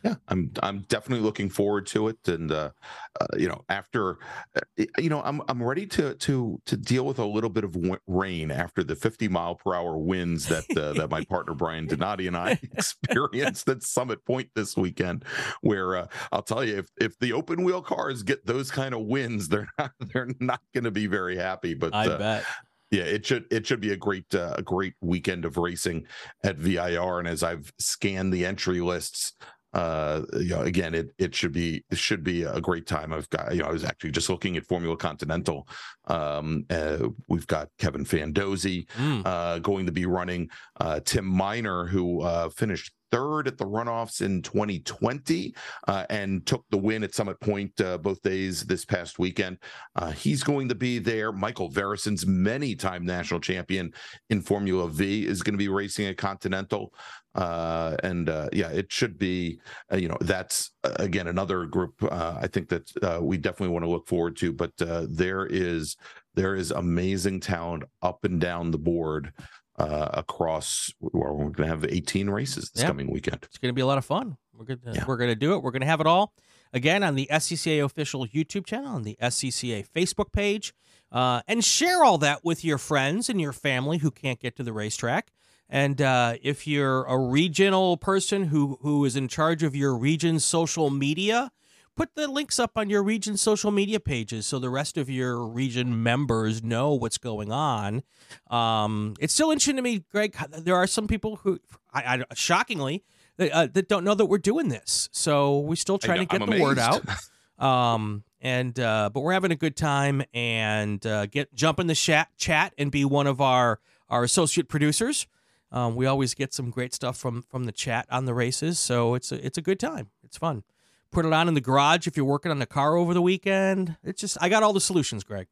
Yeah, 0.08 0.16
I'm 0.30 0.52
I'm 0.64 0.80
definitely 0.88 1.24
looking 1.24 1.50
forward 1.50 1.86
to 1.88 2.08
it, 2.08 2.28
and 2.28 2.50
uh, 2.50 2.72
uh, 3.20 3.26
you 3.38 3.50
know, 3.50 3.66
after 3.68 4.20
uh, 4.56 4.86
you 4.98 5.10
know, 5.10 5.22
I'm 5.24 5.42
I'm 5.50 5.62
ready 5.62 5.86
to 5.88 6.16
to 6.16 6.62
to 6.66 6.78
deal 6.78 7.06
with 7.06 7.20
a 7.20 7.26
little 7.26 7.50
bit 7.50 7.66
of 7.66 7.74
w- 7.74 7.98
rain 8.08 8.50
after 8.50 8.84
the 8.84 8.96
50 8.96 9.28
mile 9.28 9.56
per 9.56 9.76
hour 9.76 9.98
winds 9.98 10.48
that 10.48 10.66
uh, 10.78 10.94
that 10.94 11.10
my 11.10 11.26
partner 11.26 11.54
Brian 11.54 11.88
Donati 11.88 12.28
and 12.28 12.38
I 12.38 12.52
experienced 12.62 13.68
at 13.68 13.84
Summit 13.84 14.24
Point 14.26 14.50
this 14.56 14.78
weekend. 14.78 15.26
Where 15.62 15.98
uh, 15.98 16.08
I'll 16.32 16.42
tell 16.42 16.64
you, 16.64 16.78
if 16.78 16.88
if 17.02 17.20
the 17.20 17.34
open 17.34 17.64
wheel 17.66 17.82
cars 17.82 18.24
get 18.24 18.46
those 18.46 18.72
kind 18.72 18.94
of 18.94 19.02
winds, 19.02 19.50
they're 19.50 19.68
not 19.78 19.92
they're 20.00 20.30
not 20.40 20.62
going 20.74 20.86
to 20.86 20.92
be 20.92 21.08
very 21.08 21.36
happy. 21.36 21.74
But 21.74 21.94
I 21.94 22.08
uh, 22.08 22.18
bet. 22.18 22.46
yeah, 22.92 23.04
it 23.04 23.26
should 23.26 23.46
it 23.52 23.68
should 23.68 23.82
be 23.82 23.92
a 23.92 23.98
great 23.98 24.34
uh, 24.34 24.54
a 24.58 24.62
great 24.62 24.94
weekend 25.02 25.44
of 25.44 25.58
racing 25.58 26.06
at 26.46 26.56
VIR. 26.56 27.20
And 27.20 27.28
as 27.28 27.44
I've 27.44 27.74
scanned 27.78 28.32
the 28.32 28.46
entry 28.46 28.80
lists, 28.80 29.34
uh, 29.74 30.22
you 30.34 30.50
know, 30.50 30.62
again, 30.62 30.94
it 30.96 31.10
it 31.18 31.36
should 31.36 31.52
be 31.52 31.84
it 31.90 31.98
should 31.98 32.24
be 32.24 32.44
a 32.44 32.62
great 32.62 32.88
time. 32.88 33.14
I've 33.14 33.30
got 33.30 33.54
you 33.54 33.62
know 33.62 33.68
I 33.68 33.72
was 33.72 33.84
actually 33.84 34.12
just 34.12 34.30
looking 34.30 34.58
at 34.58 34.66
Formula 34.66 34.96
Continental. 34.98 35.68
Um, 36.06 36.66
uh, 36.70 37.10
we've 37.28 37.48
got 37.48 37.70
Kevin 37.78 38.06
Fandozzi 38.06 38.88
Mm. 38.98 39.22
uh, 39.26 39.60
going 39.60 39.86
to 39.86 39.92
be 39.92 40.06
running. 40.06 40.50
Uh, 40.80 41.00
Tim 41.04 41.26
Miner, 41.26 41.86
who 41.86 42.22
uh, 42.22 42.50
finished 42.50 42.94
third 43.12 43.48
at 43.48 43.58
the 43.58 43.66
runoffs 43.66 44.22
in 44.22 44.42
2020 44.42 45.56
uh, 45.88 46.06
and 46.10 46.46
took 46.46 46.66
the 46.72 46.78
win 46.78 47.04
at 47.04 47.16
Summit 47.16 47.40
Point 47.40 47.80
uh, 47.80 47.98
both 47.98 48.22
days 48.22 48.64
this 48.66 48.84
past 48.84 49.18
weekend. 49.18 49.58
Uh, 49.96 50.12
he's 50.12 50.44
going 50.44 50.68
to 50.70 50.76
be 50.76 51.00
there. 51.00 51.32
Michael 51.32 51.72
Varacins 51.72 52.26
many-time 52.26 53.06
national 53.06 53.40
champion 53.40 53.94
in 54.30 54.42
Formula 54.42 54.90
V 54.90 55.26
is 55.26 55.42
going 55.42 55.54
to 55.54 55.58
be 55.58 55.70
racing 55.70 56.08
at 56.08 56.18
Continental. 56.18 56.94
Uh, 57.38 57.96
and 58.04 58.30
uh, 58.30 58.50
yeah, 58.52 58.70
it 58.70 58.92
should 58.92 59.18
be, 59.18 59.60
uh, 59.92 59.96
you 59.96 60.08
know, 60.08 60.18
that's 60.22 60.72
uh, 60.84 60.94
again 60.98 61.28
another 61.28 61.66
group. 61.66 61.94
Uh, 62.04 62.36
I 62.42 62.48
think 62.48 62.70
that 62.70 62.92
uh, 63.04 63.20
we 63.22 63.38
definitely 63.38 63.74
want 63.74 63.86
to 63.86 63.90
look 63.92 64.08
forward 64.08 64.36
to. 64.38 64.52
But 64.52 64.74
uh, 64.82 65.06
there 65.10 65.46
is 65.46 65.96
there 66.34 66.56
is 66.56 66.72
amazing 66.72 67.40
talent 67.40 67.84
up 68.02 68.24
and 68.26 68.42
down 68.42 68.72
the 68.72 68.78
board 68.80 69.34
uh, 69.78 70.10
across. 70.14 70.92
Well, 71.00 71.36
we're 71.36 71.50
going 71.50 71.68
to 71.70 71.76
have 71.76 71.86
18 71.86 72.30
races 72.30 72.72
this 72.72 72.82
Yeah. 72.82 72.88
coming 72.90 73.12
weekend. 73.12 73.40
It's 73.44 73.58
going 73.60 73.70
to 73.70 73.76
be 73.76 73.82
a 73.82 73.86
lot 73.88 74.00
of 74.00 74.06
fun. 74.06 74.38
We're 74.54 74.66
going 74.66 74.80
to 74.80 74.92
Yeah. 74.94 75.06
we're 75.08 75.18
going 75.18 75.30
to 75.30 75.36
do 75.36 75.54
it. 75.54 75.62
We're 75.62 75.72
going 75.72 75.82
to 75.82 75.88
have 75.88 76.02
it 76.02 76.08
all 76.08 76.34
again 76.74 77.04
on 77.04 77.14
the 77.16 77.28
SCCA 77.32 77.84
official 77.86 78.26
YouTube 78.26 78.66
channel, 78.66 78.90
on 78.96 79.04
the 79.04 79.16
SCCA 79.22 79.86
Facebook 79.88 80.32
page, 80.32 80.74
uh, 81.12 81.42
and 81.48 81.64
share 81.64 82.04
all 82.04 82.18
that 82.18 82.44
with 82.44 82.66
your 82.66 82.80
friends 82.80 83.30
and 83.30 83.40
your 83.40 83.54
family 83.54 84.00
who 84.00 84.10
can't 84.10 84.40
get 84.40 84.56
to 84.56 84.64
the 84.64 84.74
racetrack. 84.74 85.32
And 85.70 86.02
uh, 86.02 86.36
if 86.42 86.66
you're 86.66 87.04
a 87.06 87.18
regional 87.18 87.98
person 87.98 88.46
who 88.46 88.78
who 88.82 89.04
is 89.06 89.16
in 89.16 89.28
charge 89.28 89.64
of 89.64 89.76
your 89.76 89.96
region's 89.96 90.46
social 90.46 90.90
media, 90.90 91.52
put 91.98 92.16
the 92.16 92.28
links 92.28 92.60
up 92.60 92.78
on 92.78 92.90
your 92.90 93.04
region's 93.04 93.42
social 93.42 93.72
media 93.72 94.00
pages 94.00 94.46
so 94.46 94.60
the 94.60 94.70
rest 94.70 94.98
of 94.98 95.10
your 95.10 95.46
region 95.46 96.02
members 96.02 96.64
know 96.64 96.94
what's 96.94 97.18
going 97.18 97.52
on. 97.52 98.04
Um, 98.50 99.16
it's 99.20 99.34
still 99.34 99.52
interesting 99.52 99.76
to 99.76 99.82
me, 99.82 100.06
Gregg. 100.12 100.38
There 100.52 100.76
are 100.76 100.88
some 100.88 101.08
people 101.08 101.38
who, 101.38 101.60
I, 101.94 102.24
I 102.30 102.36
shockingly, 102.36 103.04
that, 103.38 103.52
uh, 103.52 103.68
that 103.74 103.90
don't 103.90 104.04
know 104.04 104.14
that 104.14 104.28
we're 104.28 104.38
doing 104.38 104.70
this. 104.70 105.10
So 105.12 105.60
we're 105.60 105.76
still 105.76 105.98
trying 105.98 106.20
to 106.20 106.26
get 106.26 106.42
I'm 106.42 106.50
the 106.50 106.62
word 106.62 106.80
out. 106.80 107.04
Um, 107.60 108.24
and 108.40 108.80
uh, 108.80 109.10
but 109.12 109.22
we're 109.22 109.34
having 109.34 109.52
a 109.52 109.56
good 109.56 109.76
time 109.76 110.22
and 110.32 111.04
uh, 111.08 111.26
get 111.26 111.56
jump 111.56 111.80
in 111.80 111.88
the 111.88 111.96
chat 111.96 112.30
chat 112.38 112.72
and 112.78 112.92
be 112.92 113.04
one 113.04 113.26
of 113.26 113.42
our 113.42 113.80
our 114.10 114.24
associate 114.24 114.70
producers. 114.70 115.26
Um, 115.72 115.96
we 115.96 116.06
always 116.06 116.34
get 116.34 116.54
some 116.54 116.70
great 116.70 116.94
stuff 116.94 117.18
from 117.18 117.44
from 117.44 117.66
the 117.66 117.72
chat 117.72 118.06
on 118.10 118.26
the 118.26 118.34
races, 118.34 118.80
so 118.80 119.16
it's 119.16 119.32
a, 119.32 119.46
it's 119.46 119.58
a 119.58 119.62
good 119.62 119.80
time. 119.80 120.10
It's 120.24 120.38
fun. 120.38 120.64
Put 121.12 121.26
it 121.26 121.34
on 121.34 121.48
in 121.48 121.54
the 121.54 121.62
garage 121.62 122.08
if 122.08 122.16
you're 122.16 122.26
working 122.26 122.52
on 122.52 122.60
the 122.60 122.66
car 122.66 122.96
over 122.96 123.14
the 123.14 123.22
weekend. 123.22 123.98
It's 124.04 124.22
just 124.22 124.38
I 124.40 124.50
got 124.50 124.64
all 124.64 124.74
the 124.74 124.82
solutions, 124.82 125.24
Gregg. 125.24 125.48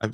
I'm 0.00 0.12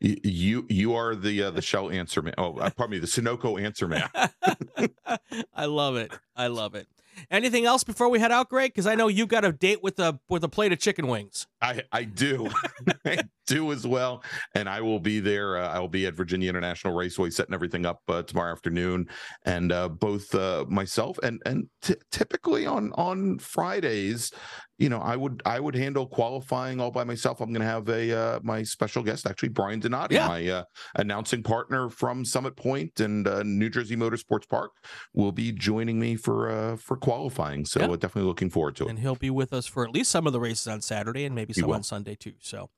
you 0.00 0.64
you 0.68 0.94
are 0.94 1.16
the 1.16 1.44
uh, 1.44 1.50
the 1.50 1.62
shell 1.62 1.90
answer 1.90 2.22
man. 2.22 2.34
Oh, 2.38 2.56
uh, 2.56 2.70
pardon 2.70 2.92
me, 2.92 2.98
the 2.98 3.06
Sunoco 3.08 3.60
answer 3.60 3.88
man. 3.88 4.08
I 5.54 5.66
love 5.66 5.96
it. 5.96 6.12
I 6.36 6.46
love 6.46 6.74
it. 6.76 6.86
Anything 7.30 7.64
else 7.64 7.84
before 7.84 8.08
we 8.08 8.18
head 8.18 8.32
out, 8.32 8.48
Gregg? 8.48 8.72
Because 8.72 8.86
I 8.86 8.94
know 8.94 9.08
you 9.08 9.26
got 9.26 9.44
a 9.44 9.52
date 9.52 9.82
with 9.82 9.98
a 9.98 10.18
with 10.28 10.44
a 10.44 10.48
plate 10.48 10.72
of 10.72 10.78
chicken 10.78 11.06
wings. 11.06 11.46
I 11.60 11.82
I 11.92 12.04
do, 12.04 12.48
I 13.04 13.18
do 13.46 13.72
as 13.72 13.86
well, 13.86 14.22
and 14.54 14.68
I 14.68 14.80
will 14.80 15.00
be 15.00 15.20
there. 15.20 15.58
Uh, 15.58 15.68
I 15.68 15.78
will 15.78 15.88
be 15.88 16.06
at 16.06 16.14
Virginia 16.14 16.48
International 16.48 16.94
Raceway 16.94 17.30
setting 17.30 17.54
everything 17.54 17.86
up 17.86 18.02
uh, 18.08 18.22
tomorrow 18.22 18.52
afternoon, 18.52 19.08
and 19.44 19.72
uh, 19.72 19.88
both 19.88 20.34
uh, 20.34 20.64
myself 20.68 21.18
and 21.22 21.42
and 21.46 21.68
t- 21.82 21.96
typically 22.10 22.66
on 22.66 22.92
on 22.92 23.38
Fridays, 23.38 24.32
you 24.78 24.88
know, 24.88 24.98
I 24.98 25.16
would 25.16 25.42
I 25.44 25.58
would 25.60 25.74
handle 25.74 26.06
qualifying 26.06 26.80
all 26.80 26.90
by 26.90 27.04
myself. 27.04 27.40
I'm 27.40 27.52
going 27.52 27.60
to 27.60 27.66
have 27.66 27.88
a 27.88 28.16
uh, 28.16 28.40
my 28.42 28.62
special 28.62 29.02
guest, 29.02 29.26
actually 29.26 29.50
Brian 29.50 29.80
Donati, 29.80 30.14
Yeah. 30.14 30.28
my 30.28 30.48
uh, 30.48 30.64
announcing 30.96 31.42
partner 31.42 31.88
from 31.90 32.24
Summit 32.24 32.56
Point 32.56 33.00
and 33.00 33.26
uh, 33.26 33.42
New 33.42 33.68
Jersey 33.70 33.96
Motorsports 33.96 34.48
Park, 34.48 34.70
will 35.14 35.32
be 35.32 35.52
joining 35.52 35.98
me 35.98 36.16
for 36.16 36.48
uh, 36.50 36.76
for 36.76 36.96
qualifying. 36.96 37.64
So 37.64 37.80
Yeah. 37.80 37.86
uh, 37.86 37.96
definitely 37.96 38.28
looking 38.28 38.50
forward 38.50 38.76
to 38.76 38.84
it. 38.86 38.90
and 38.90 38.98
he'll 39.00 39.14
be 39.16 39.30
with 39.30 39.52
us 39.52 39.66
for 39.66 39.84
at 39.84 39.92
least 39.92 40.10
some 40.10 40.26
of 40.26 40.32
the 40.32 40.40
races 40.40 40.66
on 40.68 40.80
Saturday 40.80 41.24
and 41.24 41.34
maybe 41.34 41.52
some 41.52 41.70
on 41.70 41.82
Sunday 41.82 42.14
too. 42.14 42.34
So, 42.40 42.70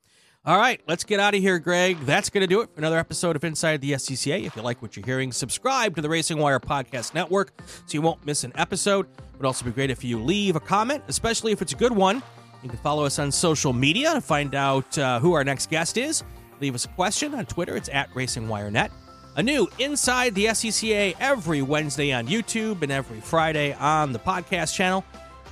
all 0.46 0.56
right, 0.56 0.80
let's 0.88 1.04
get 1.04 1.20
out 1.20 1.34
of 1.34 1.40
here, 1.40 1.58
Gregg. 1.58 2.00
That's 2.00 2.30
going 2.30 2.40
to 2.40 2.46
do 2.46 2.62
it 2.62 2.70
for 2.72 2.78
another 2.78 2.96
episode 2.98 3.36
of 3.36 3.44
Inside 3.44 3.82
the 3.82 3.92
SCCA. 3.92 4.46
If 4.46 4.56
you 4.56 4.62
like 4.62 4.80
what 4.80 4.96
you're 4.96 5.04
hearing, 5.04 5.32
subscribe 5.32 5.94
to 5.96 6.02
the 6.02 6.08
Racing 6.08 6.38
Wire 6.38 6.58
Podcast 6.58 7.12
Network 7.12 7.52
so 7.66 7.92
you 7.92 8.00
won't 8.00 8.24
miss 8.24 8.42
an 8.42 8.52
episode. 8.54 9.06
It 9.18 9.36
would 9.36 9.44
also 9.44 9.66
be 9.66 9.70
great 9.70 9.90
if 9.90 10.02
you 10.02 10.18
leave 10.18 10.56
a 10.56 10.60
comment, 10.60 11.04
especially 11.08 11.52
if 11.52 11.60
it's 11.60 11.74
a 11.74 11.76
good 11.76 11.92
one. 11.92 12.22
You 12.62 12.70
can 12.70 12.78
follow 12.78 13.04
us 13.04 13.18
on 13.18 13.30
social 13.30 13.74
media 13.74 14.14
to 14.14 14.20
find 14.22 14.54
out 14.54 14.96
uh, 14.96 15.20
who 15.20 15.34
our 15.34 15.44
next 15.44 15.68
guest 15.68 15.98
is. 15.98 16.24
Leave 16.60 16.74
us 16.74 16.86
a 16.86 16.88
question 16.88 17.34
on 17.34 17.44
Twitter. 17.44 17.76
It's 17.76 17.90
at 17.90 18.10
RacingWireNet. 18.14 18.90
A 19.36 19.42
new 19.42 19.68
Inside 19.78 20.34
the 20.34 20.46
SCCA 20.46 21.16
every 21.20 21.60
Wednesday 21.60 22.12
on 22.12 22.26
YouTube 22.26 22.80
and 22.80 22.90
every 22.90 23.20
Friday 23.20 23.74
on 23.74 24.12
the 24.12 24.18
podcast 24.18 24.74
channel. 24.74 25.04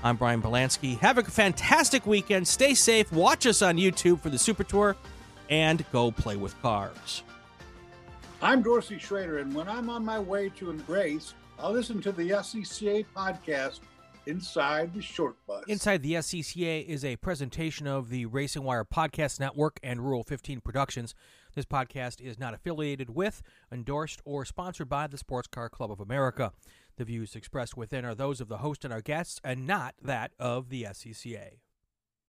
I'm 0.02 0.16
Brian 0.16 0.40
Belansky. 0.40 0.96
Have 1.00 1.18
a 1.18 1.24
fantastic 1.24 2.06
weekend. 2.06 2.46
Stay 2.46 2.74
safe. 2.74 3.10
Watch 3.12 3.46
us 3.46 3.62
on 3.62 3.76
YouTube 3.76 4.20
for 4.20 4.30
the 4.30 4.38
Super 4.38 4.62
Tour 4.62 4.96
and 5.50 5.84
go 5.90 6.12
play 6.12 6.36
with 6.36 6.60
cars. 6.62 7.24
I'm 8.40 8.62
Dorsey 8.62 8.98
Schroeder, 8.98 9.38
and 9.38 9.52
when 9.52 9.68
I'm 9.68 9.90
on 9.90 10.04
my 10.04 10.20
way 10.20 10.50
to 10.50 10.70
a 10.70 10.74
race, 10.90 11.34
I'll 11.58 11.72
listen 11.72 12.00
to 12.02 12.12
the 12.12 12.30
SCCA 12.30 13.04
podcast 13.16 13.80
Inside 14.26 14.94
the 14.94 15.02
Short 15.02 15.34
Bus. 15.46 15.64
Inside 15.66 16.02
the 16.02 16.14
SCCA 16.14 16.86
is 16.86 17.04
a 17.04 17.16
presentation 17.16 17.88
of 17.88 18.08
the 18.10 18.26
Racing 18.26 18.62
Wire 18.62 18.84
Podcast 18.84 19.40
Network 19.40 19.80
and 19.82 20.00
Rural 20.00 20.22
15 20.22 20.60
Productions. 20.60 21.16
This 21.56 21.64
podcast 21.64 22.20
is 22.20 22.38
not 22.38 22.54
affiliated 22.54 23.10
with, 23.10 23.42
endorsed, 23.72 24.20
or 24.24 24.44
sponsored 24.44 24.88
by 24.88 25.08
the 25.08 25.18
Sports 25.18 25.48
Car 25.48 25.68
Club 25.68 25.90
of 25.90 25.98
America. 25.98 26.52
The 26.98 27.04
views 27.04 27.36
expressed 27.36 27.76
within 27.76 28.04
are 28.04 28.14
those 28.16 28.40
of 28.40 28.48
the 28.48 28.58
host 28.58 28.84
and 28.84 28.92
our 28.92 29.00
guests 29.00 29.40
and 29.44 29.68
not 29.68 29.94
that 30.02 30.32
of 30.36 30.68
the 30.68 30.82
SCCA. 30.82 31.60